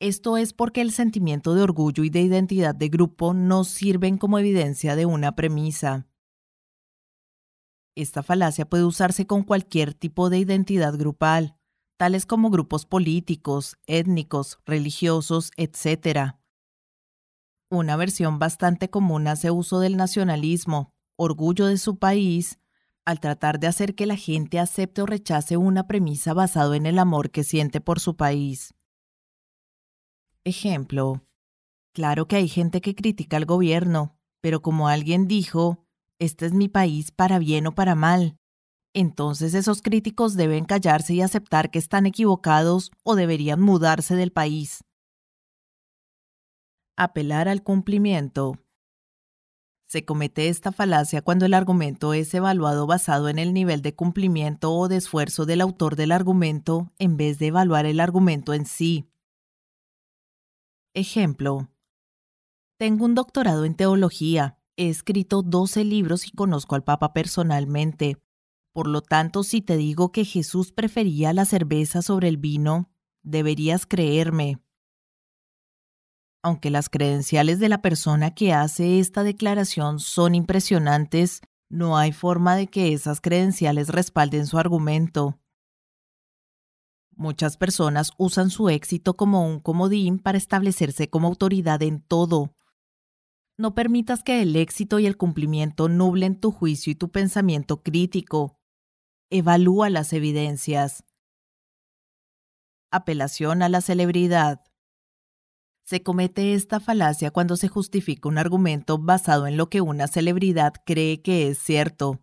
Esto 0.00 0.36
es 0.36 0.52
porque 0.52 0.80
el 0.80 0.92
sentimiento 0.92 1.54
de 1.54 1.62
orgullo 1.62 2.04
y 2.04 2.10
de 2.10 2.20
identidad 2.20 2.74
de 2.74 2.88
grupo 2.88 3.32
no 3.32 3.64
sirven 3.64 4.18
como 4.18 4.38
evidencia 4.38 4.96
de 4.96 5.06
una 5.06 5.34
premisa. 5.34 6.06
Esta 7.96 8.22
falacia 8.22 8.68
puede 8.68 8.84
usarse 8.84 9.26
con 9.26 9.44
cualquier 9.44 9.94
tipo 9.94 10.30
de 10.30 10.38
identidad 10.38 10.98
grupal, 10.98 11.56
tales 11.96 12.26
como 12.26 12.50
grupos 12.50 12.86
políticos, 12.86 13.78
étnicos, 13.86 14.58
religiosos, 14.66 15.52
etc. 15.56 16.34
Una 17.70 17.96
versión 17.96 18.38
bastante 18.38 18.90
común 18.90 19.28
hace 19.28 19.52
uso 19.52 19.78
del 19.78 19.96
nacionalismo, 19.96 20.92
orgullo 21.16 21.66
de 21.66 21.78
su 21.78 21.96
país, 21.98 22.58
al 23.04 23.20
tratar 23.20 23.60
de 23.60 23.66
hacer 23.66 23.94
que 23.94 24.06
la 24.06 24.16
gente 24.16 24.58
acepte 24.58 25.02
o 25.02 25.06
rechace 25.06 25.56
una 25.56 25.86
premisa 25.86 26.32
basado 26.32 26.74
en 26.74 26.86
el 26.86 26.98
amor 26.98 27.30
que 27.30 27.44
siente 27.44 27.80
por 27.80 28.00
su 28.00 28.16
país. 28.16 28.74
Ejemplo. 30.44 31.22
Claro 31.92 32.26
que 32.26 32.36
hay 32.36 32.48
gente 32.48 32.80
que 32.80 32.94
critica 32.94 33.36
al 33.36 33.46
gobierno, 33.46 34.18
pero 34.40 34.62
como 34.62 34.88
alguien 34.88 35.28
dijo, 35.28 35.86
este 36.18 36.46
es 36.46 36.52
mi 36.52 36.68
país 36.68 37.10
para 37.12 37.38
bien 37.38 37.66
o 37.66 37.74
para 37.74 37.94
mal. 37.94 38.36
Entonces 38.94 39.54
esos 39.54 39.82
críticos 39.82 40.34
deben 40.36 40.64
callarse 40.64 41.14
y 41.14 41.20
aceptar 41.20 41.70
que 41.70 41.78
están 41.78 42.06
equivocados 42.06 42.90
o 43.02 43.16
deberían 43.16 43.60
mudarse 43.60 44.14
del 44.16 44.32
país. 44.32 44.84
Apelar 46.96 47.48
al 47.48 47.62
cumplimiento. 47.62 48.63
Se 49.94 50.04
comete 50.04 50.48
esta 50.48 50.72
falacia 50.72 51.22
cuando 51.22 51.46
el 51.46 51.54
argumento 51.54 52.14
es 52.14 52.34
evaluado 52.34 52.84
basado 52.84 53.28
en 53.28 53.38
el 53.38 53.54
nivel 53.54 53.80
de 53.80 53.94
cumplimiento 53.94 54.72
o 54.72 54.88
de 54.88 54.96
esfuerzo 54.96 55.46
del 55.46 55.60
autor 55.60 55.94
del 55.94 56.10
argumento 56.10 56.90
en 56.98 57.16
vez 57.16 57.38
de 57.38 57.46
evaluar 57.46 57.86
el 57.86 58.00
argumento 58.00 58.54
en 58.54 58.66
sí. 58.66 59.08
Ejemplo. 60.94 61.70
Tengo 62.76 63.04
un 63.04 63.14
doctorado 63.14 63.64
en 63.64 63.76
teología. 63.76 64.58
He 64.76 64.88
escrito 64.88 65.42
12 65.42 65.84
libros 65.84 66.26
y 66.26 66.32
conozco 66.32 66.74
al 66.74 66.82
Papa 66.82 67.12
personalmente. 67.12 68.18
Por 68.72 68.88
lo 68.88 69.00
tanto, 69.00 69.44
si 69.44 69.62
te 69.62 69.76
digo 69.76 70.10
que 70.10 70.24
Jesús 70.24 70.72
prefería 70.72 71.32
la 71.32 71.44
cerveza 71.44 72.02
sobre 72.02 72.26
el 72.26 72.36
vino, 72.36 72.90
deberías 73.22 73.86
creerme. 73.86 74.58
Aunque 76.44 76.70
las 76.70 76.88
credenciales 76.88 77.58
de 77.58 77.68
la 77.68 77.82
persona 77.82 78.34
que 78.34 78.52
hace 78.52 79.00
esta 79.00 79.24
declaración 79.24 79.98
son 79.98 80.36
impresionantes, 80.36 81.40
no 81.68 81.96
hay 81.96 82.12
forma 82.12 82.54
de 82.54 82.68
que 82.68 82.92
esas 82.92 83.20
credenciales 83.20 83.88
respalden 83.88 84.46
su 84.46 84.58
argumento. 84.58 85.40
Muchas 87.16 87.56
personas 87.56 88.12
usan 88.18 88.50
su 88.50 88.68
éxito 88.68 89.16
como 89.16 89.44
un 89.44 89.58
comodín 89.58 90.20
para 90.20 90.38
establecerse 90.38 91.10
como 91.10 91.26
autoridad 91.26 91.82
en 91.82 92.00
todo, 92.00 92.54
no 93.56 93.74
permitas 93.76 94.24
que 94.24 94.42
el 94.42 94.56
éxito 94.56 94.98
y 94.98 95.06
el 95.06 95.16
cumplimiento 95.16 95.88
nublen 95.88 96.40
tu 96.40 96.50
juicio 96.50 96.90
y 96.90 96.96
tu 96.96 97.10
pensamiento 97.10 97.84
crítico. 97.84 98.58
Evalúa 99.30 99.90
las 99.90 100.12
evidencias. 100.12 101.04
Apelación 102.90 103.62
a 103.62 103.68
la 103.68 103.80
celebridad. 103.80 104.63
Se 105.84 106.02
comete 106.02 106.54
esta 106.54 106.80
falacia 106.80 107.30
cuando 107.30 107.56
se 107.56 107.68
justifica 107.68 108.28
un 108.28 108.38
argumento 108.38 108.96
basado 108.98 109.46
en 109.46 109.58
lo 109.58 109.68
que 109.68 109.82
una 109.82 110.06
celebridad 110.06 110.72
cree 110.86 111.20
que 111.20 111.48
es 111.48 111.58
cierto. 111.58 112.20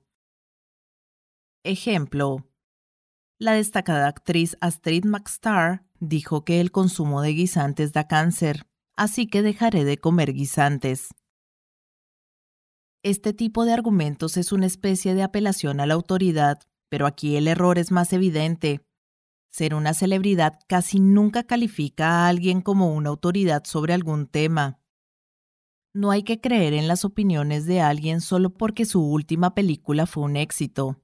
Ejemplo. 1.64 2.48
La 3.38 3.54
destacada 3.54 4.08
actriz 4.08 4.58
Astrid 4.62 5.06
McStar 5.06 5.86
dijo 6.00 6.44
que 6.44 6.60
el 6.60 6.72
consumo 6.72 7.22
de 7.22 7.34
guisantes 7.34 7.94
da 7.94 8.08
cáncer, 8.08 8.66
así 8.96 9.28
que 9.28 9.44
dejaré 9.44 9.84
de 9.84 9.98
comer 9.98 10.34
guisantes. 10.34 11.10
Este 13.04 13.34
tipo 13.34 13.66
de 13.66 13.74
argumentos 13.74 14.38
es 14.38 14.52
una 14.52 14.66
especie 14.66 15.14
de 15.14 15.24
apelación 15.24 15.80
a 15.80 15.86
la 15.86 15.94
autoridad, 15.94 16.60
pero 16.90 17.06
aquí 17.06 17.36
el 17.36 17.48
error 17.48 17.78
es 17.78 17.92
más 17.92 18.14
evidente. 18.14 18.82
Ser 19.52 19.76
una 19.76 19.94
celebridad 19.94 20.60
casi 20.68 21.00
nunca 21.00 21.44
califica 21.44 22.10
a 22.10 22.28
alguien 22.28 22.62
como 22.62 22.94
una 22.94 23.10
autoridad 23.10 23.64
sobre 23.66 23.94
algún 23.94 24.28
tema. 24.28 24.80
No 25.94 26.10
hay 26.10 26.24
que 26.24 26.42
creer 26.42 26.74
en 26.74 26.88
las 26.88 27.06
opiniones 27.06 27.66
de 27.66 27.82
alguien 27.82 28.22
solo 28.22 28.52
porque 28.54 28.86
su 28.86 29.04
última 29.04 29.54
película 29.54 30.08
fue 30.08 30.24
un 30.24 30.38
éxito. 30.38 31.02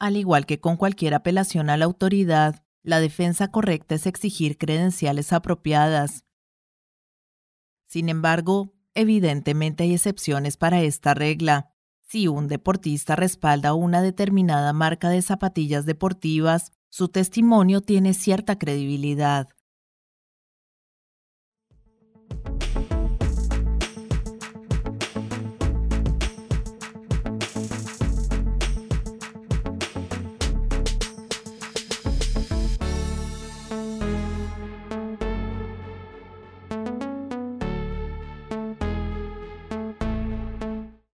Al 0.00 0.16
igual 0.16 0.46
que 0.46 0.60
con 0.60 0.76
cualquier 0.76 1.14
apelación 1.14 1.70
a 1.70 1.76
la 1.76 1.84
autoridad, 1.84 2.64
la 2.82 3.00
defensa 3.00 3.48
correcta 3.52 3.94
es 3.94 4.06
exigir 4.06 4.58
credenciales 4.58 5.32
apropiadas. 5.32 6.24
Sin 7.86 8.08
embargo, 8.08 8.74
Evidentemente 8.98 9.84
hay 9.84 9.94
excepciones 9.94 10.56
para 10.56 10.82
esta 10.82 11.14
regla. 11.14 11.72
Si 12.00 12.26
un 12.26 12.48
deportista 12.48 13.14
respalda 13.14 13.72
una 13.72 14.02
determinada 14.02 14.72
marca 14.72 15.08
de 15.08 15.22
zapatillas 15.22 15.86
deportivas, 15.86 16.72
Su 16.90 17.08
testimonio 17.08 17.82
tiene 17.82 18.14
cierta 18.14 18.58
credibilidad, 18.58 19.48